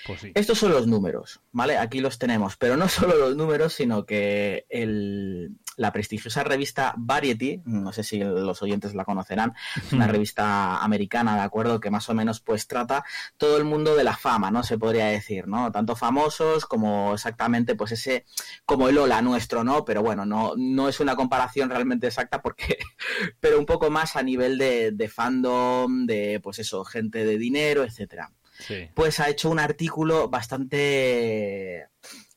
[0.06, 0.32] Pues sí.
[0.34, 1.78] Estos son los números, ¿vale?
[1.78, 7.62] Aquí los tenemos, pero no solo los números, sino que el- la prestigiosa revista Variety,
[7.64, 11.80] no sé si los oyentes la conocerán, es una revista americana, ¿de acuerdo?
[11.80, 13.04] Que más o menos pues trata
[13.36, 14.62] todo el mundo de la fama, ¿no?
[14.62, 15.72] Se podría decir, ¿no?
[15.72, 18.24] Tanto famosos como exactamente pues ese,
[18.64, 19.84] como el Ola nuestro, ¿no?
[19.84, 22.78] Pero bueno, no, no es una comparación realmente exacta porque,
[23.40, 27.84] pero un poco más a nivel de, de fandom, de pues eso, gente de dinero,
[27.84, 28.88] etcétera Sí.
[28.94, 31.88] pues ha hecho un artículo bastante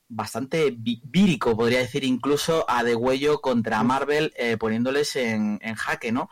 [0.09, 6.29] bastante vírico, podría decir, incluso a degüello contra Marvel, eh, poniéndoles en, en jaque, ¿no?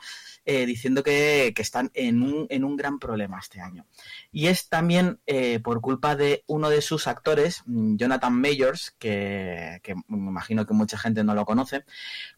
[0.47, 3.87] Eh, diciendo que, que están en un, en un gran problema este año.
[4.31, 9.79] Y es también eh, por culpa de uno de sus actores, mm, Jonathan Mayors, que,
[9.81, 11.83] que me imagino que mucha gente no lo conoce,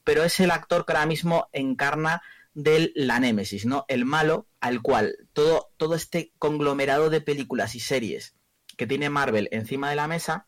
[0.06, 2.22] pero es el actor que ahora mismo encarna
[2.54, 3.86] de la Némesis, ¿no?
[3.90, 8.36] El malo al cual todo, todo este conglomerado de películas y series
[8.78, 10.48] que tiene Marvel encima de la mesa,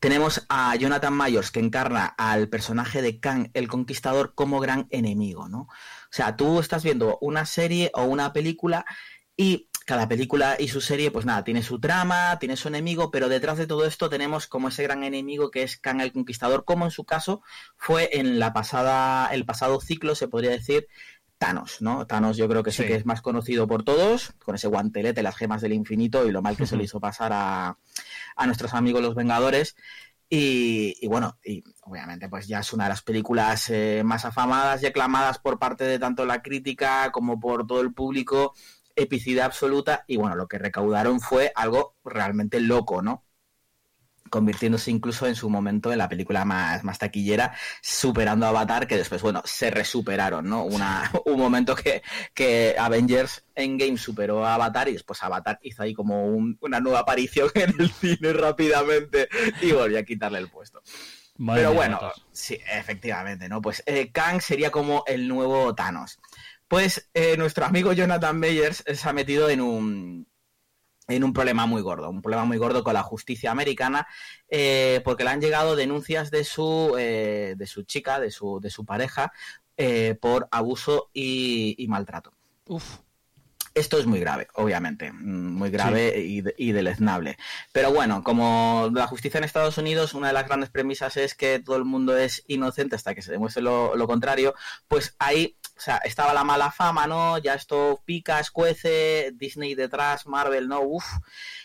[0.00, 5.48] Tenemos a Jonathan Myers que encarna al personaje de Kang el Conquistador como gran enemigo,
[5.48, 5.60] ¿no?
[5.60, 8.84] O sea, tú estás viendo una serie o una película
[9.36, 13.28] y cada película y su serie, pues nada, tiene su trama, tiene su enemigo, pero
[13.28, 16.84] detrás de todo esto tenemos como ese gran enemigo que es Kang el Conquistador, como
[16.86, 17.42] en su caso
[17.76, 20.88] fue en la pasada, el pasado ciclo, se podría decir,
[21.38, 22.06] Thanos, ¿no?
[22.06, 22.88] Thanos yo creo que sí, Sí.
[22.88, 26.42] que es más conocido por todos, con ese guantelete, las gemas del infinito y lo
[26.42, 27.76] mal que se le hizo pasar a,
[28.36, 29.74] a nuestros amigos los Vengadores.
[30.28, 34.86] Y, bueno, y obviamente pues ya es una de las películas eh, más afamadas y
[34.86, 38.52] aclamadas por parte de tanto la crítica como por todo el público,
[38.96, 43.24] epicidad absoluta y bueno, lo que recaudaron fue algo realmente loco, ¿no?
[44.30, 48.96] Convirtiéndose incluso en su momento en la película más, más taquillera, superando a Avatar, que
[48.96, 50.64] después, bueno, se resuperaron, ¿no?
[50.64, 52.02] Una, un momento que,
[52.34, 57.00] que Avengers Endgame superó a Avatar y después Avatar hizo ahí como un- una nueva
[57.00, 59.28] aparición en el cine rápidamente
[59.62, 60.82] y volvió a quitarle el puesto.
[61.38, 62.22] Madre Pero bueno, Matas.
[62.32, 63.60] sí, efectivamente, ¿no?
[63.60, 66.18] Pues eh, Kang sería como el nuevo Thanos.
[66.66, 70.26] Pues eh, nuestro amigo Jonathan Meyers se ha metido en un
[71.08, 74.06] en un problema muy gordo, un problema muy gordo con la justicia americana,
[74.48, 78.70] eh, porque le han llegado denuncias de su eh, de su chica, de su de
[78.70, 79.32] su pareja,
[79.76, 82.32] eh, por abuso y, y maltrato.
[82.66, 82.98] Uf.
[83.74, 87.36] Esto es muy grave, obviamente, mm, muy grave y, y deleznable.
[87.72, 91.58] Pero bueno, como la justicia en Estados Unidos, una de las grandes premisas es que
[91.58, 94.54] todo el mundo es inocente hasta que se demuestre lo, lo contrario,
[94.88, 97.38] pues ahí, o sea, estaba la mala fama, ¿no?
[97.38, 100.80] Ya esto pica, escuece, Disney detrás, Marvel, ¿no?
[100.80, 101.04] Uf,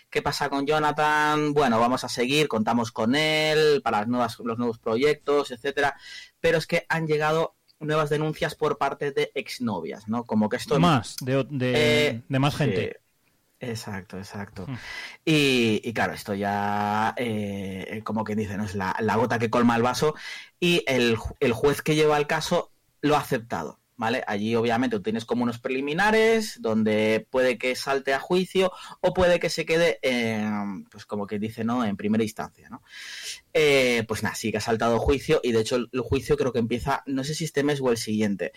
[0.10, 1.54] ¿qué pasa con Jonathan?
[1.54, 5.96] Bueno, vamos a seguir, contamos con él para las nuevas, los nuevos proyectos, etcétera.
[6.40, 10.26] Pero es que han llegado nuevas denuncias por parte de exnovias, ¿no?
[10.26, 11.74] Como que esto Más, de, de,
[12.08, 13.00] eh, de más gente.
[13.62, 14.66] Exacto, exacto.
[14.68, 14.76] Mm.
[15.24, 18.66] Y, y claro, esto ya, eh, como quien dice, ¿no?
[18.66, 20.16] es la, la gota que colma el vaso.
[20.60, 24.24] Y el, el juez que lleva el caso lo ha aceptado, ¿vale?
[24.26, 29.40] Allí obviamente tú tienes como unos preliminares donde puede que salte a juicio o puede
[29.40, 31.86] que se quede, en, pues como que dice, ¿no?
[31.86, 32.82] En primera instancia, ¿no?
[33.54, 36.52] Eh, pues nada, sí que ha saltado juicio y de hecho el, el juicio creo
[36.52, 38.54] que empieza, no sé si este mes o el siguiente.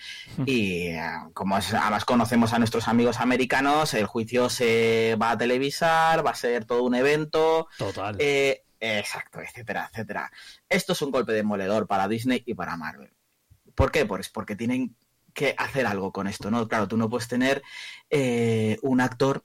[0.46, 1.00] Y eh,
[1.34, 6.30] como es- además conocemos a nuestros amigos americanos, el juicio se va a televisar, va
[6.30, 8.16] a ser todo un evento, Total.
[8.18, 10.30] eh, exacto, etcétera, etcétera.
[10.70, 13.12] Esto es un golpe demoledor para Disney y para Marvel.
[13.74, 14.06] ¿Por qué?
[14.06, 14.94] Pues porque tienen
[15.34, 16.66] que hacer algo con esto, ¿no?
[16.68, 17.62] Claro, tú no puedes tener
[18.10, 19.44] eh, un actor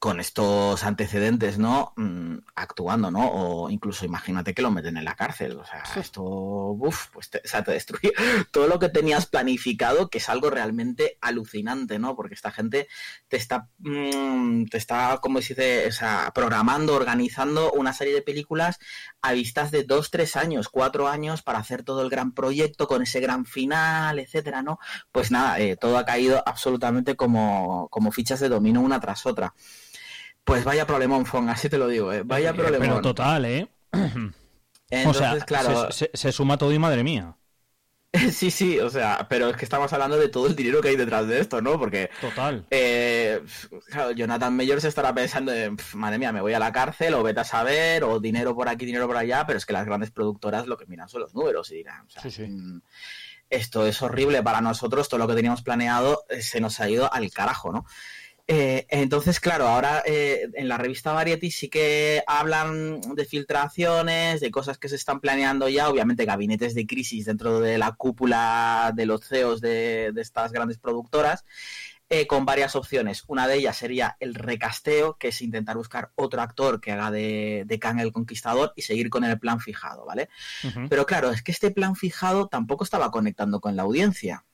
[0.00, 1.92] con estos antecedentes, ¿no?
[1.96, 3.30] Mm, actuando, ¿no?
[3.32, 5.58] O incluso imagínate que lo meten en la cárcel.
[5.58, 8.10] O sea, esto, uff, pues te, o sea, te destruye
[8.50, 12.16] todo lo que tenías planificado, que es algo realmente alucinante, ¿no?
[12.16, 12.88] Porque esta gente
[13.28, 18.22] te está, mm, te está, como se dice, o sea, programando, organizando una serie de
[18.22, 18.78] películas
[19.22, 23.02] a vistas de dos, tres años, cuatro años para hacer todo el gran proyecto con
[23.02, 24.78] ese gran final, etcétera, ¿no?
[25.12, 29.54] Pues nada, eh, todo ha caído absolutamente como, como fichas de dominó una tras otra.
[30.44, 32.22] Pues vaya problemón, Fong, así te lo digo, ¿eh?
[32.24, 32.88] Vaya Eh, problemón.
[32.88, 33.68] Pero total, ¿eh?
[33.92, 34.22] Entonces,
[35.06, 37.36] o sea, claro, se, se- se suma todo y madre mía.
[38.32, 40.96] sí, sí, o sea, pero es que estamos hablando de todo el dinero que hay
[40.96, 41.78] detrás de esto, ¿no?
[41.78, 42.66] Porque Total.
[42.70, 43.19] Eh,
[43.86, 47.14] claro, Jonathan Mayor se estará pensando en, "Pf, madre mía, me voy a la cárcel
[47.14, 49.86] o vete a saber, o dinero por aquí, dinero por allá, pero es que las
[49.86, 52.42] grandes productoras lo que miran son los números y dirán, o sea, Sí, sí.
[52.48, 52.80] mm,
[53.50, 57.12] esto es horrible para nosotros, todo lo que teníamos planeado eh, se nos ha ido
[57.12, 57.84] al carajo, ¿no?
[58.52, 64.50] Eh, entonces, claro, ahora eh, en la revista Variety sí que hablan de filtraciones, de
[64.50, 69.06] cosas que se están planeando ya, obviamente gabinetes de crisis dentro de la cúpula de
[69.06, 71.44] los CEOs de, de estas grandes productoras,
[72.12, 73.22] eh, con varias opciones.
[73.28, 77.62] Una de ellas sería el recasteo, que es intentar buscar otro actor que haga de,
[77.66, 80.28] de Kang el Conquistador y seguir con el plan fijado, ¿vale?
[80.88, 84.44] Pero claro, es que este plan fijado tampoco estaba conectando con la audiencia.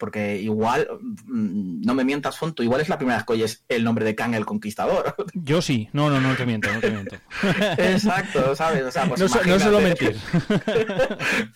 [0.00, 0.88] Porque igual,
[1.26, 4.14] mm, no me mientas, Fonto, igual es la primera vez que oyes el nombre de
[4.14, 5.14] Kang el Conquistador.
[5.34, 5.90] Yo sí.
[5.92, 7.16] No, no, no te miento, no te miento.
[7.76, 8.82] Exacto, ¿sabes?
[8.82, 10.16] O sea, pues no, no suelo mentir.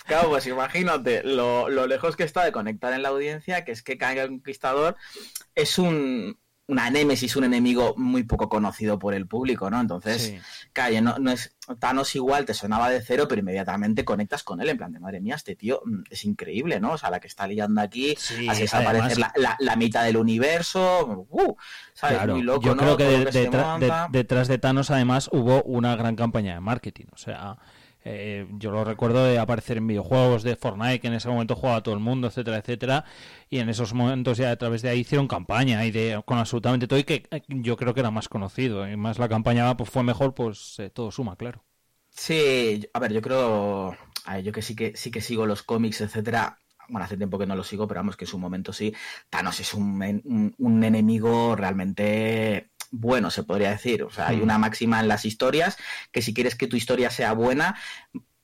[0.06, 3.82] Claro, pues imagínate lo, lo lejos que está de conectar en la audiencia, que es
[3.82, 4.96] que Kang el Conquistador
[5.54, 6.36] es un,
[6.66, 9.80] una némesis, un enemigo muy poco conocido por el público, ¿no?
[9.80, 10.38] Entonces, Sí.
[10.72, 14.68] calle, no, no es Thanos igual, te sonaba de cero, pero inmediatamente conectas con él,
[14.70, 16.92] en plan de madre mía, este tío mm, es increíble, ¿no?
[16.92, 20.16] O sea, la que está liando aquí, Sí, así desaparecer la, la- la mitad del
[20.16, 21.54] universo, uh,
[21.92, 22.16] ¿sabes?
[22.16, 22.82] Claro, Muy loco, yo ¿no?
[22.82, 23.04] creo que,
[23.50, 27.06] Todo de- detrás de Thanos además hubo una gran campaña de marketing.
[27.12, 27.58] O sea,
[28.04, 31.82] eh, yo lo recuerdo de aparecer en videojuegos de Fortnite, que en ese momento jugaba
[31.82, 33.04] todo el mundo, etcétera, etcétera,
[33.50, 36.86] y en esos momentos ya a través de ahí hicieron campaña y de con absolutamente
[36.88, 39.90] todo y que eh, yo creo que era más conocido y más la campaña pues
[39.90, 41.64] fue mejor, pues eh, todo suma, claro.
[42.10, 43.96] Sí, a ver, yo creo,
[44.42, 46.58] yo que sí que sí que sigo los cómics, etcétera.
[46.88, 48.94] Bueno, hace tiempo que no lo sigo, pero vamos que en su momento sí.
[49.30, 54.04] Thanos es un, un, un enemigo realmente bueno, se podría decir.
[54.04, 55.76] O sea, hay una máxima en las historias
[56.12, 57.76] que si quieres que tu historia sea buena,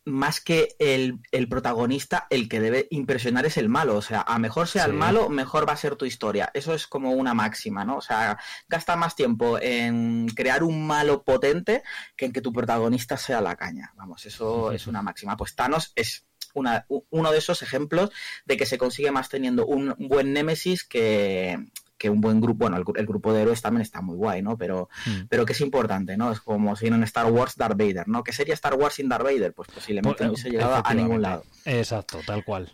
[0.05, 3.97] más que el, el, protagonista, el que debe impresionar es el malo.
[3.97, 4.91] O sea, a mejor sea sí.
[4.91, 6.51] el malo, mejor va a ser tu historia.
[6.53, 7.99] Eso es como una máxima, ¿no?
[7.99, 8.39] O sea,
[8.69, 11.83] gasta más tiempo en crear un malo potente
[12.17, 13.93] que en que tu protagonista sea la caña.
[13.97, 15.37] Vamos, eso es una máxima.
[15.37, 18.11] Pues Thanos es una, uno de esos ejemplos
[18.47, 21.57] de que se consigue más teniendo un buen némesis que,
[22.01, 24.57] que un buen grupo, bueno, el, el, grupo de héroes también está muy guay, ¿no?
[24.57, 25.27] Pero, mm.
[25.29, 26.33] pero que es importante, ¿no?
[26.33, 28.25] Es como si en Star Wars Darth Vader, ¿no?
[28.25, 29.53] ¿Qué sería Star Wars sin Darth Vader?
[29.53, 31.45] Pues posiblemente pues, no hubiese llegado a ningún lado.
[31.67, 32.73] Exacto, tal cual.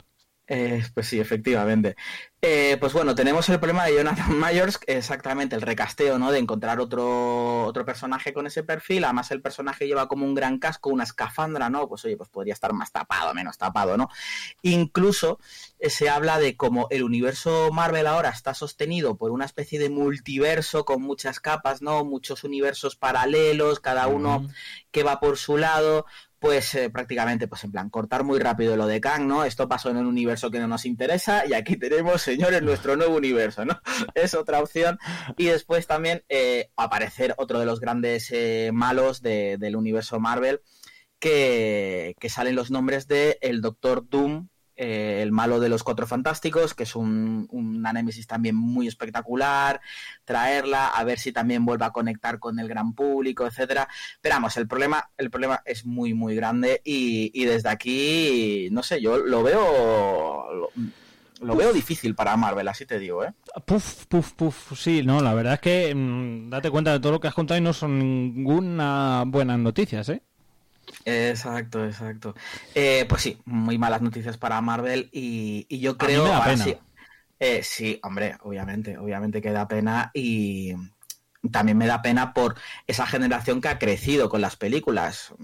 [0.49, 1.97] Eh, pues sí, efectivamente.
[2.40, 6.30] Eh, pues bueno, tenemos el problema de Jonathan Myers, exactamente el recasteo, ¿no?
[6.30, 9.05] De encontrar otro, otro personaje con ese perfil.
[9.05, 11.88] Además, el personaje lleva como un gran casco, una escafandra, ¿no?
[11.88, 14.09] Pues oye, pues podría estar más tapado, menos tapado, ¿no?
[14.62, 15.40] Incluso
[15.80, 19.90] eh, se habla de cómo el universo Marvel ahora está sostenido por una especie de
[19.90, 22.05] multiverso con muchas capas, ¿no?
[22.05, 24.49] Muchos universos paralelos, cada uno mm.
[24.92, 26.07] que va por su lado
[26.39, 29.45] pues eh, prácticamente, pues en plan, cortar muy rápido lo de Kang, ¿no?
[29.45, 33.16] Esto pasó en un universo que no nos interesa y aquí tenemos, señores, nuestro nuevo
[33.16, 33.80] universo, ¿no?
[34.14, 34.99] es otra opción.
[35.37, 40.61] Y después también eh, aparecer otro de los grandes eh, malos de, del universo Marvel,
[41.18, 46.06] que, que, salen los nombres de el Doctor Doom, eh, el malo de los Cuatro
[46.06, 49.80] Fantásticos, que es un, una Némesis también muy espectacular,
[50.24, 53.88] traerla, a ver si también vuelve a conectar con el gran público, etcétera.
[54.20, 58.82] Pero vamos, el problema, el problema es muy, muy grande y, y desde aquí, no
[58.82, 60.52] sé, yo lo veo.
[60.52, 60.68] Lo,
[61.38, 63.34] lo veo difícil para Marvel, así te digo, ¿eh?
[63.66, 67.20] Puf, puf, puf, sí, no, la verdad es que mmm, date cuenta de todo lo
[67.20, 70.22] que has contado y no son ninguna buenas noticias, ¿eh?
[71.05, 72.34] Exacto, exacto.
[72.74, 76.24] Eh, pues sí, muy malas noticias para Marvel y, y yo creo...
[76.24, 76.64] A mí me da pena.
[76.64, 76.76] Sí,
[77.39, 80.74] eh, sí, hombre, obviamente, obviamente que da pena y
[81.53, 82.57] también me da pena por
[82.87, 85.34] esa generación que ha crecido con las películas,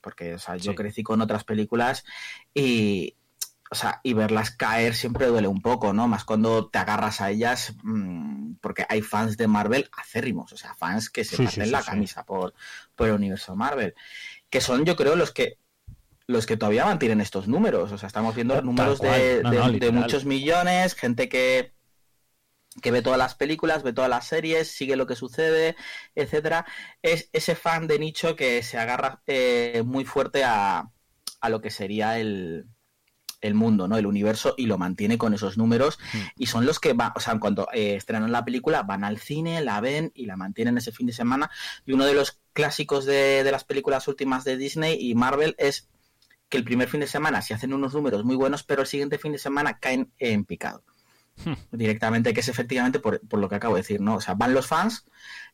[0.00, 0.76] porque o sea, yo sí.
[0.76, 2.04] crecí con otras películas
[2.54, 3.16] y,
[3.70, 6.06] o sea, y verlas caer siempre duele un poco, ¿no?
[6.06, 10.74] Más cuando te agarras a ellas, mmm, porque hay fans de Marvel acérrimos, o sea,
[10.74, 12.54] fans que se sí, parten sí, la camisa por,
[12.94, 13.94] por el universo Marvel
[14.50, 15.58] que son yo creo los que
[16.28, 17.90] los que todavía mantienen estos números.
[17.90, 21.72] O sea, estamos viendo números de, no, no, de, de, muchos millones, gente que,
[22.82, 25.74] que ve todas las películas, ve todas las series, sigue lo que sucede,
[26.14, 26.66] etcétera.
[27.02, 30.90] Es ese fan de nicho que se agarra eh, muy fuerte a,
[31.40, 32.66] a, lo que sería el,
[33.40, 33.96] el mundo, ¿no?
[33.96, 36.18] El universo y lo mantiene con esos números mm.
[36.36, 39.62] y son los que van, o sea, cuando eh, estrenan la película van al cine,
[39.62, 41.50] la ven y la mantienen ese fin de semana
[41.86, 45.88] y uno de los clásicos de, de las películas últimas de Disney y Marvel es
[46.48, 49.16] que el primer fin de semana se hacen unos números muy buenos, pero el siguiente
[49.16, 50.82] fin de semana caen en picado.
[51.44, 51.52] Hmm.
[51.70, 54.16] Directamente, que es efectivamente por, por, lo que acabo de decir, ¿no?
[54.16, 55.04] O sea, van los fans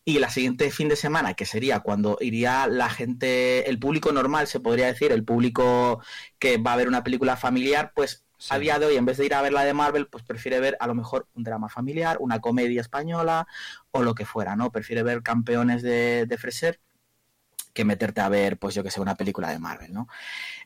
[0.03, 4.47] y la siguiente fin de semana, que sería cuando iría la gente, el público normal,
[4.47, 6.03] se podría decir, el público
[6.39, 8.49] que va a ver una película familiar, pues sí.
[8.55, 10.59] a día de hoy, en vez de ir a ver la de Marvel, pues prefiere
[10.59, 13.47] ver a lo mejor un drama familiar, una comedia española
[13.91, 14.73] o lo que fuera, ¿no?
[14.73, 16.81] Prefiere ver campeones de, de Freser
[17.75, 20.09] que meterte a ver, pues yo que sé, una película de Marvel, ¿no?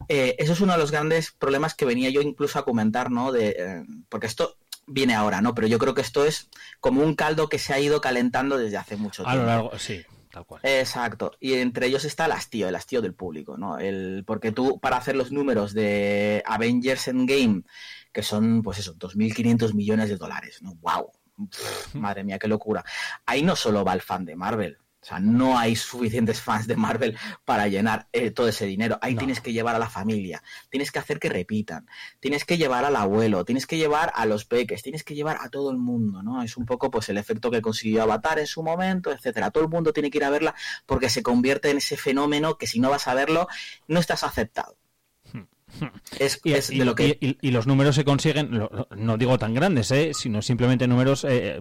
[0.08, 3.32] Eh, eso es uno de los grandes problemas que venía yo incluso a comentar, ¿no?
[3.32, 5.54] De, eh, porque esto viene ahora, ¿no?
[5.54, 6.48] Pero yo creo que esto es
[6.80, 9.30] como un caldo que se ha ido calentando desde hace mucho tiempo.
[9.30, 10.04] A lo largo, sí.
[10.30, 10.60] Tal cual.
[10.62, 11.32] Exacto.
[11.40, 13.78] Y entre ellos está el hastío, el hastío del público, ¿no?
[13.78, 17.62] El, porque tú, para hacer los números de Avengers Endgame,
[18.12, 20.74] que son, pues eso, 2.500 millones de dólares, ¿no?
[20.82, 21.12] ¡Wow!
[21.50, 22.84] Pff, madre mía, qué locura.
[23.24, 24.76] Ahí no solo va el fan de Marvel,
[25.08, 28.98] sea, no hay suficientes fans de Marvel para llenar eh, todo ese dinero.
[29.00, 29.18] Ahí no.
[29.18, 31.86] tienes que llevar a la familia, tienes que hacer que repitan,
[32.20, 35.48] tienes que llevar al abuelo, tienes que llevar a los peques, tienes que llevar a
[35.48, 36.42] todo el mundo, ¿no?
[36.42, 39.50] Es un poco pues el efecto que consiguió Avatar en su momento, etcétera.
[39.50, 40.54] Todo el mundo tiene que ir a verla
[40.86, 43.48] porque se convierte en ese fenómeno que si no vas a verlo
[43.86, 44.76] no estás aceptado.
[46.18, 47.18] Es, y, es de lo que...
[47.20, 48.50] Y, y, los números se consiguen,
[48.96, 50.12] no digo tan grandes, ¿eh?
[50.14, 51.60] sino simplemente números, eh,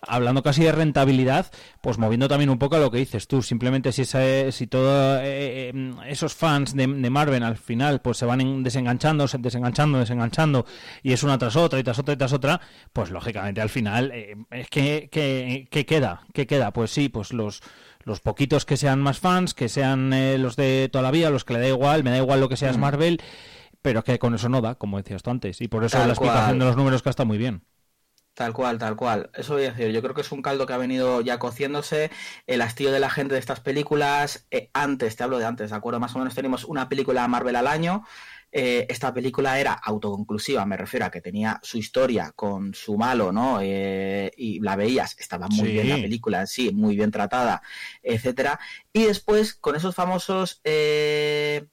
[0.00, 1.50] hablando casi de rentabilidad,
[1.80, 3.42] pues moviendo también un poco a lo que dices tú.
[3.42, 5.72] Simplemente si, esa, si todos eh,
[6.08, 10.66] esos fans de, de, Marvel al final pues se van desenganchando, desenganchando, desenganchando,
[11.02, 12.60] y es una tras otra y tras otra y tras otra,
[12.92, 17.32] pues lógicamente al final eh, es que, que, que queda, que queda, pues sí, pues
[17.32, 17.62] los
[18.04, 21.44] Los poquitos que sean más fans, que sean eh, los de toda la vida, los
[21.44, 22.80] que le da igual, me da igual lo que seas Mm.
[22.80, 23.20] Marvel,
[23.82, 25.60] pero que con eso no da, como decías tú antes.
[25.60, 26.58] Y por eso Tal la explicación cual.
[26.58, 27.64] de los números que está muy bien.
[28.34, 29.30] Tal cual, tal cual.
[29.34, 29.90] Eso voy a decir.
[29.92, 32.10] Yo creo que es un caldo que ha venido ya cociéndose.
[32.46, 34.46] El hastío de la gente de estas películas.
[34.50, 36.00] eh, antes, te hablo de antes, ¿de acuerdo?
[36.00, 38.04] Más o menos teníamos una película Marvel al año.
[38.54, 43.32] Eh, esta película era autoconclusiva, me refiero a que tenía su historia con su malo,
[43.32, 43.60] ¿no?
[43.62, 45.72] Eh, y la veías, estaba muy Sí.
[45.72, 47.62] bien la película en sí, muy bien tratada,
[48.02, 48.60] etcétera.
[48.92, 51.64] Y después, con esos famosos eh,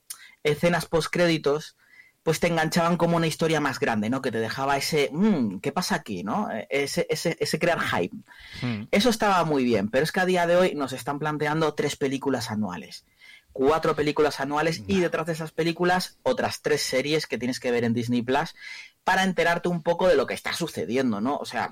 [0.43, 1.75] escenas postcréditos,
[2.23, 4.21] pues te enganchaban como una historia más grande, ¿no?
[4.21, 6.47] Que te dejaba ese, "Mm, ¿qué pasa aquí, no?
[6.69, 8.15] Ese, ese, ese crear hype.
[8.61, 8.83] Mm.
[8.91, 11.95] Eso estaba muy bien, pero es que a día de hoy nos están planteando tres
[11.95, 13.05] películas anuales.
[13.53, 17.83] Cuatro películas anuales y detrás de esas películas otras tres series que tienes que ver
[17.83, 18.55] en Disney Plus
[19.03, 21.37] para enterarte un poco de lo que está sucediendo, ¿no?
[21.37, 21.69] O sea,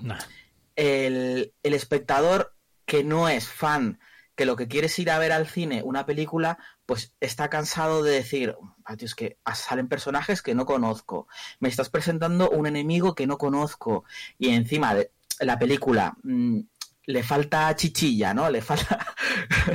[0.76, 2.54] el, el espectador
[2.86, 4.00] que no es fan,
[4.36, 8.04] que lo que quiere es ir a ver al cine una película, pues está cansado
[8.04, 8.56] de decir,
[8.86, 11.28] "Ah, es que salen personajes que no conozco,
[11.60, 14.04] me estás presentando un enemigo que no conozco,
[14.38, 16.62] y encima de la película mm,
[17.08, 18.50] le falta chichilla, ¿no?
[18.50, 19.00] Le falta...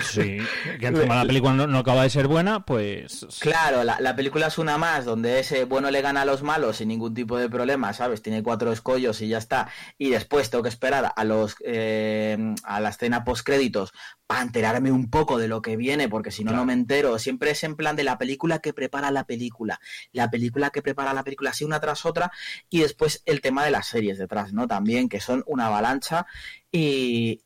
[0.00, 0.38] Sí,
[0.80, 3.26] que encima la película no, no acaba de ser buena, pues...
[3.40, 6.78] Claro, la, la película es una más donde ese bueno le gana a los malos
[6.78, 8.22] sin ningún tipo de problema, ¿sabes?
[8.22, 9.68] Tiene cuatro escollos y ya está.
[9.98, 13.92] Y después tengo que esperar a los eh, a la escena post créditos
[14.32, 16.62] para enterarme un poco de lo que viene, porque si no Claro.
[16.62, 17.18] no me entero.
[17.18, 19.78] Siempre es en plan de la película que prepara la película,
[20.10, 22.32] la película que prepara la película, así una tras otra,
[22.70, 24.66] y después el tema de las series detrás, ¿no?
[24.66, 26.24] También que son una avalancha
[26.70, 27.42] y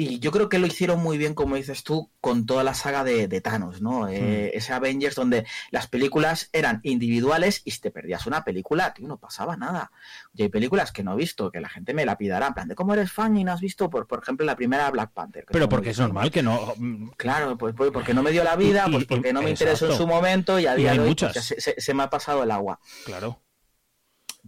[0.00, 3.02] y yo creo que lo hicieron muy bien, como dices tú, con toda la saga
[3.02, 4.06] de, de Thanos, ¿no?
[4.08, 9.08] Eh, ese Avengers donde las películas eran individuales y si te perdías una película, tío,
[9.08, 9.90] no pasaba nada.
[10.34, 12.76] Y hay películas que no he visto, que la gente me lapidará, en plan de
[12.76, 15.44] cómo eres fan y no has visto, por, por ejemplo, la primera Black Panther.
[15.50, 16.74] Pero porque es normal que no...
[16.76, 19.42] mm, Claro, pues, pues porque no me dio la vida, Y- pues y- porque no
[19.42, 21.60] me interesó en su momento y a Y día hay de hoy pues, ya se,
[21.60, 22.78] se- se me ha pasado el agua.
[23.04, 23.40] Claro.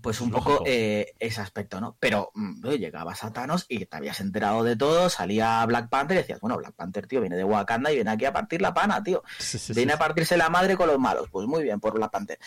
[0.01, 1.97] Pues un poco eh, ese aspecto, ¿no?
[2.01, 6.21] Pero mm, llegabas a Thanos y te habías enterado de todo, salía Black Panther y
[6.21, 9.03] decías, bueno, Black Panther, tío, viene de Wakanda y viene aquí a partir la pana,
[9.03, 9.23] tío.
[9.39, 9.97] Sí, sí, Viene sí.
[9.97, 11.29] a partirse la madre con los malos.
[11.31, 12.39] Pues muy bien, por Black Panther.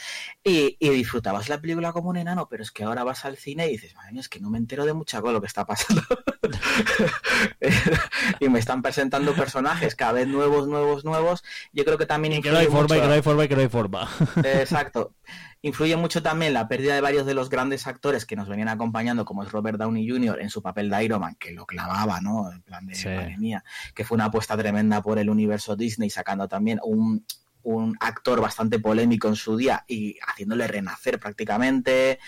[0.44, 3.68] Y, y disfrutabas la película como un enano, pero es que ahora vas al cine
[3.68, 5.66] y dices, madre mía, es que no me entero de mucha cosa lo que está
[5.66, 6.02] pasando.
[8.39, 11.44] y me están presentando personajes cada vez nuevos, nuevos, nuevos.
[11.72, 13.48] Yo creo que también Y que no hay forma, y que no hay forma, y
[13.48, 14.10] que no hay forma.
[14.44, 15.14] Exacto.
[15.66, 19.24] Influye mucho también la pérdida de varios de los grandes actores que nos venían acompañando,
[19.24, 20.41] como es Robert Downey Jr.
[20.41, 22.51] en su papel de Iron Man, que lo clavaba, ¿no?
[22.51, 23.07] En plan de, Sí.
[23.07, 23.64] madre mía,
[23.95, 27.26] que fue una apuesta tremenda por el universo Disney, sacando también un,
[27.61, 32.20] un actor bastante polémico en su día y haciéndole renacer prácticamente.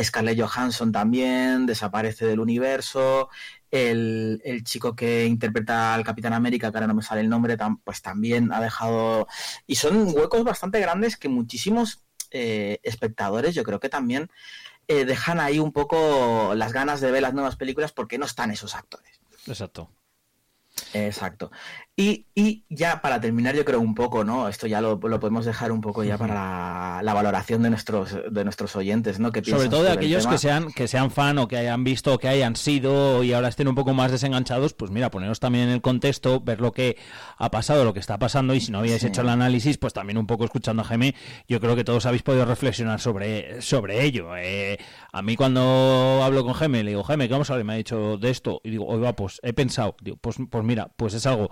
[0.00, 3.28] Scarlett Johansson también desaparece del universo.
[3.72, 7.58] El, el chico que interpreta al Capitán América, que ahora no me sale el nombre,
[7.58, 9.26] tam- pues también ha dejado...
[9.66, 14.30] Y son huecos bastante grandes que muchísimos eh, espectadores yo creo que también
[14.86, 18.50] eh, dejan ahí un poco las ganas de ver las nuevas películas porque no están
[18.50, 19.20] esos actores.
[19.46, 19.90] Exacto.
[20.94, 21.50] Exacto.
[21.96, 24.48] Y, y ya para terminar, yo creo un poco, ¿no?
[24.48, 28.16] Esto ya lo, lo podemos dejar un poco ya para la, la valoración de nuestros,
[28.30, 29.32] de nuestros oyentes, ¿no?
[29.32, 32.18] ¿Qué Sobre todo de aquellos que sean, que sean fan o que hayan visto o
[32.18, 35.70] que hayan sido y ahora estén un poco más desenganchados, pues mira, poneros también en
[35.70, 36.96] el contexto, ver lo que
[37.36, 39.08] ha pasado, lo que está pasando y si no habíais Sí.
[39.08, 41.16] hecho el análisis, pues también un poco escuchando a Jaime,
[41.48, 44.36] yo creo que todos habéis podido reflexionar sobre, sobre ello.
[44.36, 44.78] Eh,
[45.12, 47.64] a mí cuando hablo con Jaime, le digo, Jaime, ¿qué vamos a hablar?
[47.66, 50.88] Me ha dicho de esto y digo, oiga, pues he pensado, digo, pues, pues mira,
[50.96, 51.50] pues es algo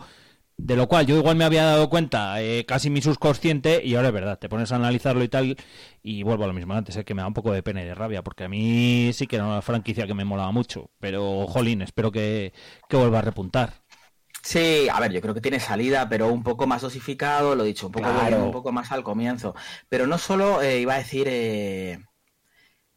[0.59, 4.09] de lo cual yo igual me había dado cuenta eh, casi mi subconsciente y ahora
[4.09, 5.57] es verdad, te pones a analizarlo y tal
[6.03, 7.87] y vuelvo a lo mismo antes, es que me da un poco de pena y
[7.87, 11.47] de rabia porque a mí sí que era una franquicia que me molaba mucho, pero
[11.49, 12.53] jolín, espero que,
[12.89, 13.75] que vuelva a repuntar.
[14.43, 17.67] Sí, a ver, yo creo que tiene salida, pero un poco más dosificado, lo he
[17.67, 18.21] dicho, un poco, Claro.
[18.21, 19.55] volviendo un poco más al comienzo.
[19.89, 21.99] Pero no solo eh, iba a decir, eh,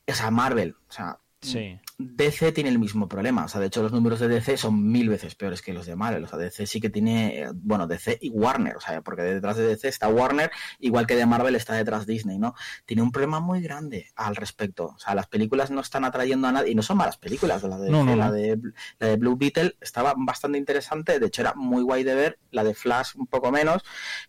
[0.08, 1.80] o sea, Marvel, o sea, Sí.
[1.98, 3.46] DC tiene el mismo problema.
[3.46, 5.96] O sea, de hecho, los números de DC son mil veces peores que los de
[5.96, 6.24] Marvel.
[6.26, 9.64] O sea, DC sí que tiene, bueno, DC y Warner, o sea, porque detrás de
[9.64, 12.56] DC está Warner, igual que de Marvel está detrás Disney, ¿no?
[12.86, 14.88] Tiene un problema muy grande al respecto.
[14.96, 17.64] O sea, las películas no están atrayendo a nadie, y no son malas películas.
[17.64, 18.34] La de, No, no, la no.
[18.34, 18.60] de,
[19.00, 22.64] la de Blue Beetle estaba bastante interesante, de hecho era muy guay de ver, la
[22.64, 23.84] de Flash un poco menos,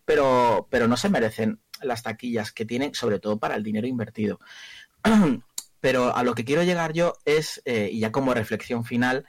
[0.05, 4.39] pero, pero no se merecen las taquillas que tienen, sobre todo para el dinero invertido.
[5.81, 9.25] Pero a lo que quiero llegar yo es, eh, y ya como reflexión final,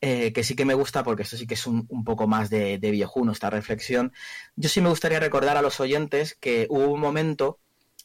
[0.00, 2.50] eh, que sí que me gusta, porque esto sí que es un, un poco más
[2.50, 4.12] de, de viejuno esta reflexión,
[4.56, 7.60] yo sí me gustaría recordar a los oyentes que hubo un momento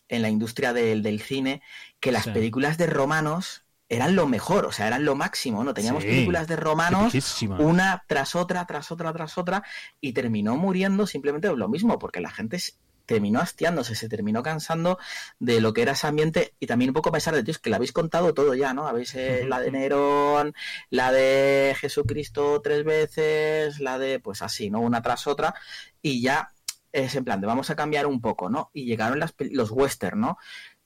[0.09, 1.61] en la industria del, del cine
[1.99, 2.31] que las Sí.
[2.31, 5.73] películas de romanos eran lo mejor, o sea, eran lo máximo, ¿no?
[5.73, 7.13] Teníamos Sí, películas de romanos,
[7.59, 9.63] una tras otra, tras otra, tras otra,
[10.01, 12.59] y terminó muriendo simplemente lo mismo, porque la gente
[13.05, 14.97] terminó hastiándose, se terminó cansando
[15.39, 17.75] de lo que era ese ambiente, y también un poco pensar de tíos que le
[17.75, 18.87] habéis contado todo ya, ¿no?
[18.87, 20.53] Habéis eh, la de Nerón,
[20.89, 24.79] la de Jesucristo tres veces, la de, pues así, ¿no?
[24.81, 25.55] Una tras otra,
[26.01, 26.51] y ya
[26.91, 28.71] es en plan de vamos a cambiar un poco, ¿no?
[28.73, 30.37] Y llegaron las, los western, ¿no?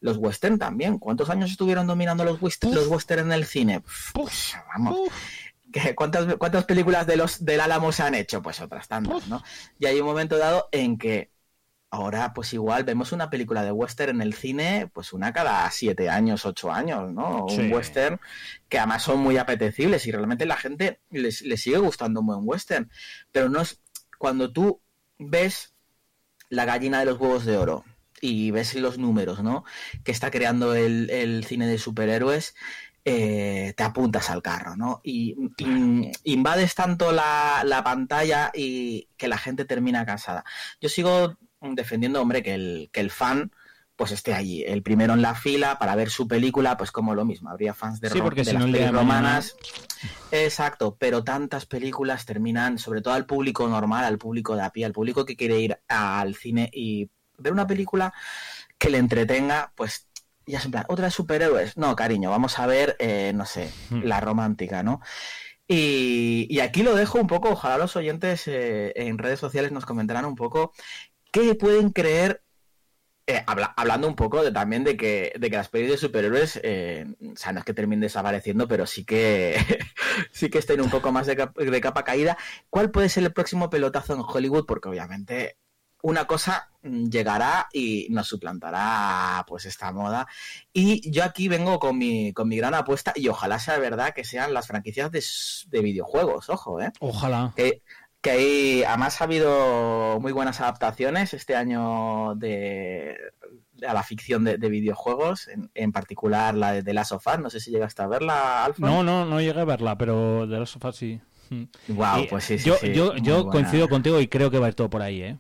[0.02, 0.98] Los western también.
[0.98, 3.84] ¿Cuántos años estuvieron dominando los western, los western en el cine?
[4.14, 4.98] Pues, vamos.
[5.72, 8.42] ¿Qué- ¿Cuántas, ¿Cuántas películas de los del Álamo se han hecho?
[8.42, 9.44] Pues otras tantas, ¿no?
[9.78, 11.32] Y hay un momento dado en que
[11.92, 16.10] ahora, pues igual, vemos una película de western en el cine, pues una cada siete
[16.10, 17.48] años, ocho años, ¿no?
[17.50, 17.62] Sí.
[17.62, 18.20] Un western
[18.68, 22.42] que además son muy apetecibles y realmente la gente les, les sigue gustando un buen
[22.44, 22.90] western.
[23.32, 23.82] Pero no es.
[24.18, 24.82] Cuando tú
[25.18, 25.74] ves
[26.50, 27.86] la gallina de los huevos de oro
[28.22, 29.64] y ves los números, ¿no?
[30.04, 32.54] Que está creando el, el cine de superhéroes,
[33.06, 35.00] eh, te apuntas al carro, ¿no?
[35.04, 40.44] Y in- invades tanto la, la pantalla y que la gente termina cansada.
[40.82, 43.52] Yo sigo defendiendo, hombre, que el, que el fan
[43.96, 47.26] pues esté allí, el primero en la fila para ver su película, pues como lo
[47.26, 49.58] mismo, habría fans de, Sí, porque de si las no pelis romanas.
[50.32, 54.86] Exacto, pero tantas películas terminan, sobre todo al público normal, al público de a pie,
[54.86, 58.14] al público que quiere ir al cine y ver una película
[58.78, 60.08] que le entretenga, pues
[60.46, 61.76] ya es en plan, otra de superhéroes.
[61.76, 64.04] No, cariño, vamos a ver, eh, no sé, Hmm.
[64.04, 65.02] la romántica, ¿no?
[65.68, 69.86] Y, y aquí lo dejo un poco, ojalá los oyentes eh, en redes sociales nos
[69.86, 70.74] comentarán un poco
[71.32, 72.44] qué pueden creer
[73.28, 76.60] eh, habla- hablando un poco de, también de que, de que las pelis de superhéroes,
[76.64, 79.56] eh, o sea, no es que terminen desapareciendo, pero sí que
[80.32, 82.38] sí que estén un poco más de, cap- de capa caída.
[82.72, 84.66] ¿Cuál puede ser el próximo pelotazo en Hollywood?
[84.66, 85.58] Porque obviamente
[86.02, 90.28] una cosa llegará y nos suplantará pues esta moda.
[90.74, 94.24] Y yo aquí vengo con mi, con mi gran apuesta y ojalá sea verdad que
[94.24, 95.24] sean las franquicias de,
[95.70, 96.92] de videojuegos, ojo, ¿eh?
[97.00, 97.54] Ojalá.
[97.56, 97.84] que,
[98.22, 103.18] que hay, además ha habido muy buenas adaptaciones este año de,
[103.74, 107.26] de- a la ficción de, de videojuegos, en, en particular la de The Last of
[107.26, 108.86] Us, no sé si llegaste a verla, Alfa.
[108.86, 111.22] No, no, no llegué a verla, pero de los sofás sí.
[111.50, 111.64] Mm.
[111.96, 113.52] Wow, Y, pues sí, sí, yo sí, yo, yo buena.
[113.52, 115.38] coincido contigo y creo que va a ir todo por ahí, ¿eh?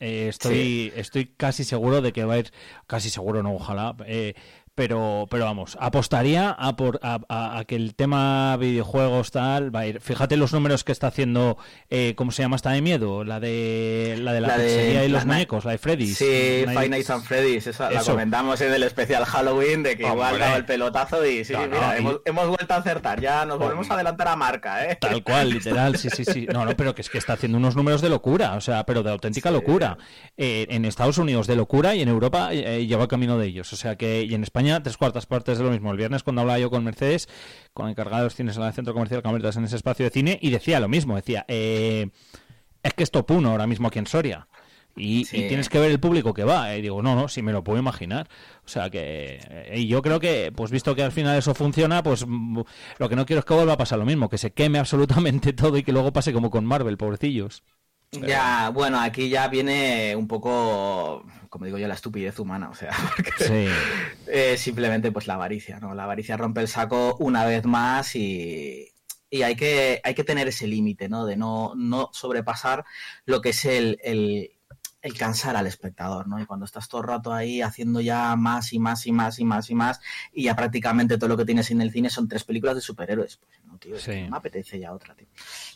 [0.00, 2.52] Eh, estoy, estoy casi seguro de que va a ir,
[2.88, 4.34] casi seguro no, ojalá, eh,
[4.74, 9.80] pero, pero vamos, apostaría a, por, a, a- a que el tema videojuegos tal va
[9.80, 10.00] a ir.
[10.00, 11.58] Fíjate los números que está haciendo,
[11.90, 13.22] eh, ¿cómo se llama esta de miedo?
[13.24, 16.16] La de la de la, La de- y los la- muñecos, la de Freddy's.
[16.16, 18.12] Sí, Five Nights at Freddy's, esa la Eso.
[18.12, 21.74] comentamos en el especial Halloween de que igual daba el pelotazo y sí, No, no,
[21.74, 24.96] mira, y- hemos, hemos vuelto a acertar, ya nos volvemos a adelantar a marca, ¿eh?
[25.00, 26.46] Tal cual, literal, sí, sí, sí.
[26.52, 29.02] No, no, pero que es que está haciendo unos números de locura, o sea, pero
[29.02, 29.54] de auténtica Sí.
[29.54, 29.98] locura.
[30.38, 33.70] Eh, en Estados Unidos de locura y en Europa eh, lleva camino de ellos.
[33.72, 35.90] O sea que, y en España, tres cuartas partes de lo mismo.
[35.90, 37.28] El viernes, cuando hablaba yo con Mercedes,
[37.72, 40.10] con el encargado de los cines en el centro comercial Cameritas en ese espacio de
[40.10, 42.10] cine, y decía lo mismo: decía, eh,
[42.82, 44.48] es que es top uno ahora mismo aquí en Soria.
[44.94, 45.38] Y, Sí.
[45.38, 46.76] y tienes que ver el público que va.
[46.76, 48.28] Y digo, no, no, sí me lo puedo imaginar.
[48.64, 49.38] O sea que.
[49.48, 52.60] eh, Y yo creo que, pues visto que al final eso funciona, pues mm,
[52.98, 55.52] lo que no quiero es que vuelva a pasar lo mismo, que se queme absolutamente
[55.54, 57.62] todo y que luego pase como con Marvel, pobrecillos.
[58.20, 62.90] Ya, bueno, aquí ya viene un poco, como digo yo, la estupidez humana, o sea,
[63.16, 63.66] porque Sí.
[64.26, 65.94] eh, simplemente pues la avaricia, ¿no?
[65.94, 68.92] La avaricia rompe el saco una vez más y,
[69.30, 71.24] y hay, que, hay que tener ese límite, ¿no?
[71.24, 72.84] De no, no sobrepasar
[73.24, 74.50] lo que es el, el,
[75.02, 76.40] el cansar al espectador, ¿no?
[76.40, 79.44] Y cuando estás todo el rato ahí haciendo ya más y más y más y
[79.44, 80.00] más y más
[80.32, 83.36] y ya prácticamente todo lo que tienes en el cine son tres películas de superhéroes,
[83.36, 84.22] pues no, tío, Sí.
[84.22, 85.26] no me apetece ya otra, tío.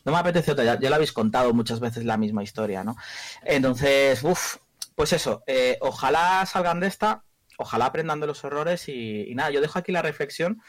[0.04, 2.96] No me apetece otra, ya, ya lo habéis contado muchas veces la misma historia, ¿no?
[3.42, 4.56] Entonces, uff,
[4.94, 7.24] pues eso, eh, ojalá salgan de esta,
[7.58, 10.62] ojalá aprendan de los errores y, y nada, yo dejo aquí la reflexión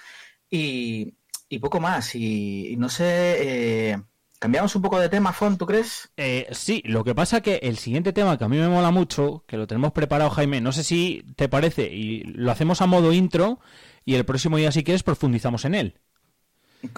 [0.49, 1.13] y,
[1.47, 2.15] y poco más.
[2.15, 4.01] Y, y no sé, eh,
[4.39, 6.09] cambiamos un poco de tema, Fon, ¿tú crees?
[6.17, 9.43] Eh, sí, lo que pasa que el siguiente tema que a mí me mola mucho,
[9.47, 13.13] que lo tenemos preparado, Jaime, no sé si te parece, y lo hacemos a modo
[13.13, 13.59] intro,
[14.05, 15.99] y el próximo día, si quieres, profundizamos en él.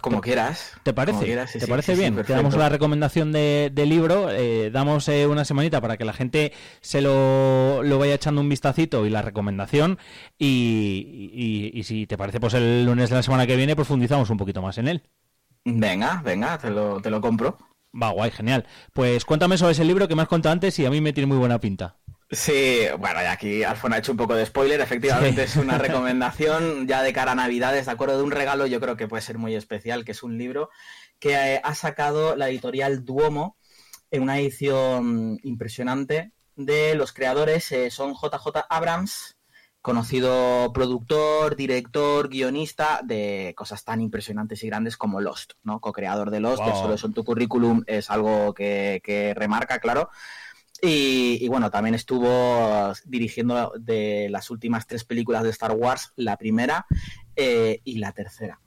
[0.02, 0.74] Como quieras.
[0.84, 1.26] ¿Te parece?
[1.26, 2.16] Quieras, sí, ¿Te sí, parece sí, bien?
[2.24, 6.12] Te damos la recomendación de, del libro, eh, damos eh, una semanita para que la
[6.14, 9.98] gente se lo, lo vaya echando un vistacito y la recomendación,
[10.38, 11.32] y,
[11.74, 14.38] y- y si te parece, pues el lunes de la semana que viene profundizamos un
[14.38, 15.04] poquito más en él.
[15.66, 17.58] Venga, venga, te lo, te lo compro.
[18.02, 18.66] Va, guay, genial.
[18.94, 21.28] Pues cuéntame sobre ese libro que me has contado antes y a mí me tiene
[21.28, 21.98] muy buena pinta.
[22.32, 24.80] Sí, bueno, y aquí Alfon ha hecho un poco de spoiler.
[24.82, 25.60] Efectivamente, Sí.
[25.60, 28.96] es una recomendación ya de cara a Navidades, de acuerdo de un regalo, yo creo
[28.96, 30.70] que puede ser muy especial, que es un libro
[31.20, 33.58] que eh, ha sacado la editorial Duomo
[34.12, 39.36] en una edición impresionante de los creadores, eh, son JJ Abrams,
[39.82, 45.80] conocido productor, director, guionista de cosas tan impresionantes y grandes como Lost, ¿no?
[45.80, 46.82] Co-creador de Lost, que Wow.
[46.82, 50.10] solo eso en tu currículum es algo que, que remarca, claro.
[50.82, 56.38] Y, y bueno, también estuvo dirigiendo de las últimas tres películas de Star Wars, la
[56.38, 56.86] primera
[57.36, 58.60] eh, y la tercera.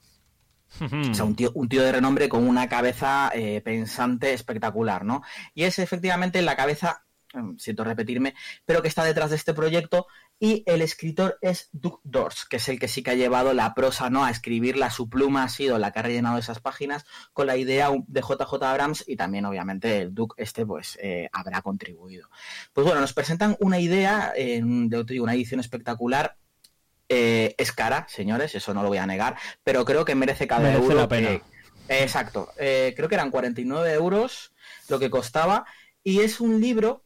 [0.80, 5.22] O sea, un tío, un tío de renombre con una cabeza eh, pensante espectacular, ¿no?
[5.54, 7.04] Y es efectivamente la cabeza,
[7.58, 10.06] siento repetirme, pero que está detrás de este proyecto.
[10.38, 13.74] Y el escritor es Doug Dors, que es el que sí que ha llevado la
[13.74, 14.24] prosa, ¿no?
[14.24, 17.90] A escribirla, su pluma ha sido la que ha rellenado esas páginas con la idea
[18.08, 22.28] de JJ Abrams y también, obviamente, el Doug este, pues, eh, habrá contribuido.
[22.72, 26.36] Pues bueno, nos presentan una idea, en, de una edición espectacular.
[27.08, 30.62] Eh, es cara, señores, eso no lo voy a negar, pero creo que merece cada
[30.62, 30.96] Merece euro.
[30.96, 31.28] la pena.
[31.28, 31.42] que-
[32.02, 34.52] exacto, eh, creo que eran 49 euros
[34.88, 35.66] lo que costaba
[36.02, 37.04] y es un libro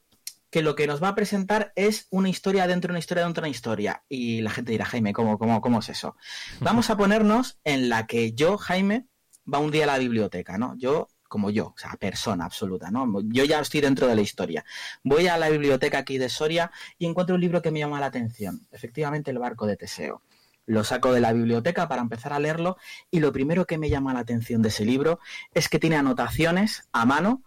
[0.56, 3.42] que lo que nos va a presentar es una historia dentro de una historia dentro
[3.42, 4.04] de una historia.
[4.08, 6.16] Y la gente dirá, Jaime, ¿cómo, cómo, cómo es eso?
[6.60, 9.06] Vamos a ponernos en la que yo, Jaime,
[9.52, 10.74] va un día a la biblioteca, ¿no?
[10.78, 13.06] Yo, como yo, o sea, persona absoluta, ¿no?
[13.24, 14.64] Yo ya estoy dentro de la historia.
[15.04, 18.06] Voy a la biblioteca aquí de Soria y encuentro un libro que me llama la
[18.06, 18.66] atención.
[18.72, 20.22] Efectivamente, El barco de Teseo.
[20.64, 22.78] Lo saco de la biblioteca para empezar a leerlo
[23.10, 25.20] y lo primero que me llama la atención de ese libro
[25.52, 27.42] es que tiene anotaciones a mano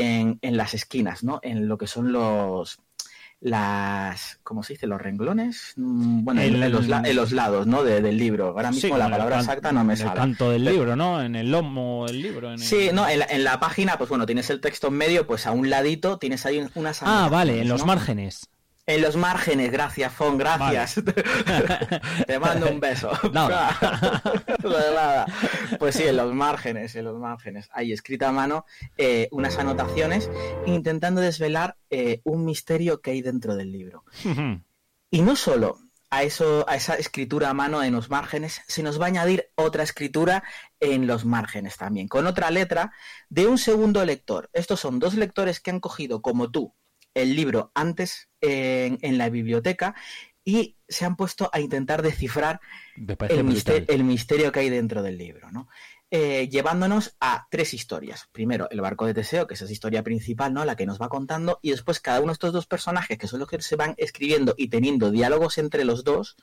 [0.00, 1.40] en, en las esquinas, ¿no?
[1.42, 2.78] En lo que son los
[3.44, 4.86] las ¿cómo se dice?
[4.86, 7.82] los renglones Mm, bueno en, El- en los, en los lados ¿no?
[7.82, 10.50] De- del libro ahora mismo Sí, la palabra exacta no me en el sale canto
[10.50, 11.20] del libro, ¿no?
[11.20, 12.48] En el lomo del libro.
[12.48, 14.94] en el- Sí, no, en la, en la página, pues bueno, tienes el texto en
[14.94, 17.86] medio, pues a un ladito tienes ahí unas Ah, vale, en los ¿no?
[17.86, 18.48] márgenes.
[18.84, 21.00] En los márgenes, gracias, Fon, gracias.
[22.26, 23.12] Te mando un beso.
[23.32, 25.26] Nada.
[25.78, 27.68] Pues sí, en los márgenes, en los márgenes.
[27.72, 28.64] Ahí escrita a mano
[28.96, 30.28] eh, unas anotaciones
[30.66, 34.04] intentando desvelar eh, un misterio que hay dentro del libro.
[35.10, 35.78] Y no solo
[36.10, 39.50] a, eso, a esa escritura a mano en los márgenes, se nos va a añadir
[39.54, 40.42] otra escritura
[40.80, 42.92] en los márgenes también, con otra letra
[43.28, 44.50] de un segundo lector.
[44.52, 46.74] Estos son dos lectores que han cogido, como tú,
[47.14, 49.94] el libro antes en, en la biblioteca
[50.44, 52.60] y se han puesto a intentar descifrar
[52.96, 53.86] el, mister- brutal.
[53.88, 55.68] el misterio que hay dentro del libro, ¿no?
[56.14, 58.28] Eh, llevándonos a tres historias.
[58.32, 60.62] Primero, el barco de Teseo, que es esa historia principal, ¿no?
[60.66, 63.40] La que nos va contando, y después cada uno de estos dos personajes, que son
[63.40, 66.36] los que se van escribiendo y teniendo diálogos entre los dos,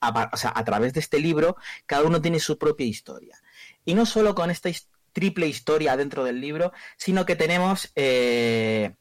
[0.00, 1.56] a, o sea, a través de este libro,
[1.86, 3.40] cada uno tiene su propia historia.
[3.84, 8.96] Y no solo con esta his- triple historia dentro del libro, sino que tenemos eh,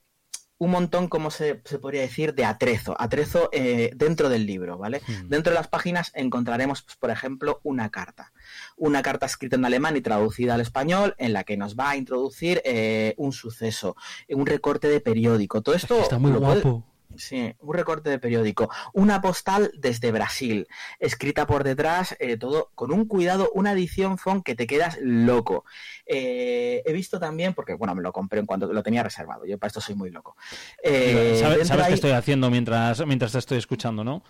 [0.62, 5.01] un montón, como se, se podría decir, de atrezo, atrezo eh, dentro del libro, ¿vale?
[5.07, 5.28] Hmm.
[5.28, 8.32] Dentro de las páginas encontraremos, pues, por ejemplo, una carta.
[8.78, 11.95] Una carta escrita en alemán y traducida al español en la que nos va a
[11.97, 13.95] introducir eh, un suceso,
[14.30, 15.64] un recorte de periódico.
[15.64, 16.86] Todo esto Está muy puede- guapo.
[17.18, 18.70] Sí, un recorte de periódico.
[18.93, 20.68] Una postal desde Brasil,
[20.99, 25.66] escrita por detrás, eh, todo con un cuidado, una edición font que te quedas loco.
[26.05, 29.57] Eh, he visto también, porque bueno, me lo compré en cuanto lo tenía reservado, yo
[29.57, 30.36] para esto soy muy loco.
[30.84, 34.24] Eh, ¿Sabes, sabes qué hay- estoy haciendo mientras, mientras te estoy escuchando, no?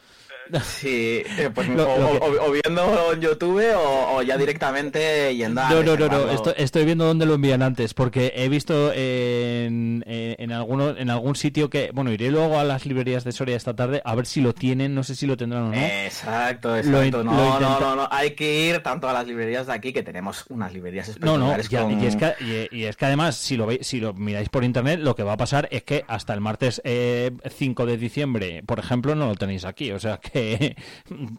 [0.63, 5.35] Sí, eh, pues Lo- o, lo que- o- o viendo en YouTube o, ya directamente
[5.35, 6.29] yendo a No, no, no, no.
[6.31, 11.09] Estoy, estoy viendo dónde lo envían antes, porque he visto en, en, en alguno, en
[11.09, 11.91] algún sitio que.
[11.93, 14.93] Bueno, iré luego a las librerías de Soria esta tarde a ver si lo tienen,
[14.95, 15.73] no sé si lo tendrán o no.
[15.75, 17.23] Exacto, exacto.
[17.23, 19.93] no, lo no, intenta- no, no, hay que ir tanto a las librerías de aquí,
[19.93, 22.95] que tenemos unas librerías No, no, espectaculares ya, con- y, es que, y, y es
[22.97, 25.67] que además, si lo veis, si lo miráis por internet, lo que va a pasar
[25.71, 29.91] es que hasta el martes eh, 5 de diciembre, por ejemplo, no lo tenéis aquí.
[29.91, 30.30] O sea que.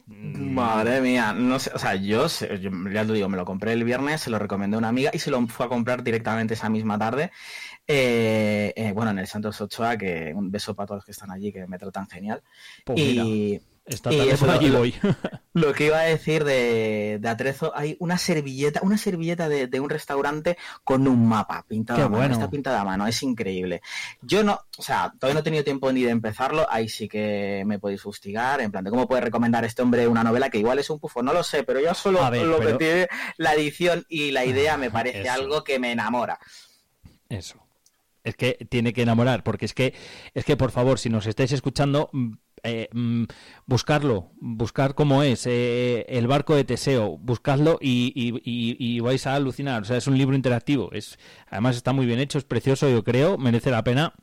[0.07, 3.73] Madre mía, no sé, o sea, yo, sé- yo ya lo digo, me lo compré
[3.73, 6.55] el viernes, se lo recomendé a una amiga y se lo fue a comprar directamente
[6.55, 7.31] esa misma tarde.
[7.87, 11.31] Eh, eh, bueno, en el Santos Ochoa, que un beso para todos los que están
[11.31, 12.43] allí, que me tratan genial.
[12.85, 14.95] Pues y Esta y tarde eso, por allí lo- voy.
[15.55, 19.81] Lo que iba a decir de, de Atrezo, hay una servilleta, una servilleta de, de
[19.81, 22.19] un restaurante con un mapa pintado Qué a mano.
[22.19, 22.35] bueno.
[22.35, 23.83] Está pintada a mano, es increíble.
[24.23, 27.65] Yo no, o sea, todavía no he tenido tiempo ni de empezarlo, ahí sí que
[27.67, 30.79] me podéis fustigar, en plan de cómo puede recomendar este hombre una novela que igual
[30.79, 33.55] es un pufo, no lo sé, pero yo solo ver, lo pero- que tiene la
[33.55, 35.33] edición y la idea me parece Eso.
[35.33, 36.39] algo que me enamora.
[37.29, 37.59] Eso.
[38.25, 39.93] Es que tiene que enamorar, porque es que,
[40.35, 42.11] es que por favor, si nos estáis escuchando,
[42.65, 43.25] eh, mm,
[43.67, 49.27] buscarlo, buscar cómo es eh, el barco de Teseo, buscadlo y, y- y- y vais
[49.27, 49.83] a alucinar.
[49.83, 50.91] O sea, es un libro interactivo.
[50.93, 54.15] Es, además está muy bien hecho, es precioso, yo creo, merece la pena.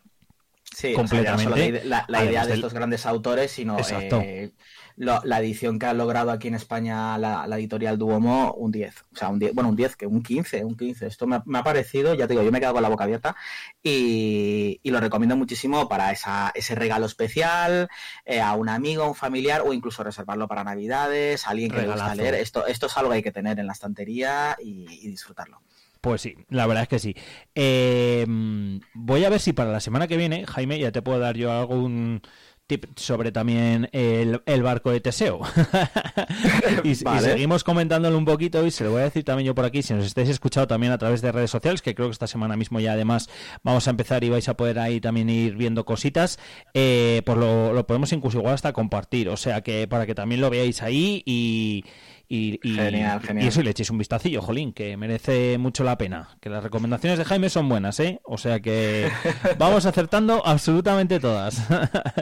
[0.76, 1.48] Sí, completamente.
[1.48, 2.60] O sea, no solo la, la idea de del...
[2.60, 4.52] estos grandes autores, sino eh,
[4.96, 9.06] lo, la edición que ha logrado aquí en España la, la editorial Duomo, un 10.
[9.14, 11.08] O sea, un 10, bueno, un 10, que un 15, un 15.
[11.08, 13.06] Esto me, me, ha parecido, ya te digo, yo me he quedado con la boca
[13.06, 13.36] abierta
[13.82, 17.90] y, y lo recomiendo muchísimo para esa, ese regalo especial,
[18.26, 21.78] eh, a un amigo, a un familiar o incluso reservarlo para Navidades, a alguien que
[21.78, 22.04] Regalazo.
[22.04, 22.36] le gusta leer.
[22.36, 25.62] Esto, esto es algo que hay que tener en la estantería y, y disfrutarlo.
[26.02, 27.16] Pues sí, la verdad es que sí.
[27.56, 28.26] Eh,
[28.94, 31.52] voy a ver si para la semana que viene, Jaime, ya te puedo dar yo
[31.52, 32.22] algún
[32.70, 35.40] tip sobre también el, el barco de Teseo.
[36.84, 37.20] y, vale.
[37.20, 39.82] y, seguimos comentándolo un poquito y se lo voy a decir también yo por aquí,
[39.82, 42.56] si nos estáis escuchando también a través de redes sociales, que creo que esta semana
[42.56, 43.28] mismo ya además
[43.64, 46.40] vamos a empezar y vais a poder ahí también ir viendo cositas,
[46.76, 50.40] eh, pues lo, lo podemos incluso igual hasta compartir, o sea que para que también
[50.40, 51.84] lo veáis ahí y...
[52.32, 53.44] Y, y, genial, genial.
[53.44, 56.38] y, eso y le echéis un vistacillo, jolín, que merece mucho la pena.
[56.40, 58.22] Que las recomendaciones de Jaime son buenas, ¿eh?
[58.24, 59.10] O sea que
[59.58, 61.60] vamos acertando absolutamente todas.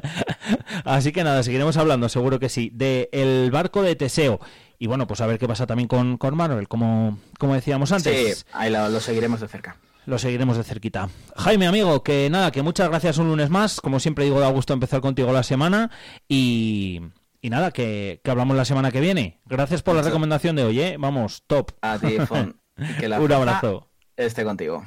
[0.85, 4.39] Así que nada, seguiremos hablando, seguro que sí, de El barco de Teseo.
[4.79, 8.37] Y bueno, pues a ver qué pasa también con, con Manuel, como, como decíamos antes.
[8.39, 9.75] Sí, ahí lo, lo seguiremos de cerca
[10.07, 11.09] lo seguiremos de cerquita.
[11.35, 13.81] Jaime, amigo, que nada, que muchas gracias un lunes más.
[13.81, 15.91] Como siempre digo, da gusto empezar contigo la semana.
[16.29, 17.01] Y,
[17.41, 19.41] y nada, que, que, hablamos la semana que viene.
[19.45, 20.97] Gracias por la recomendación de hoy, ¿eh?
[20.99, 21.71] Vamos, top.
[21.81, 22.59] A ti, Fon.
[22.99, 23.89] Que la Un abrazo.
[24.15, 24.85] Esté contigo.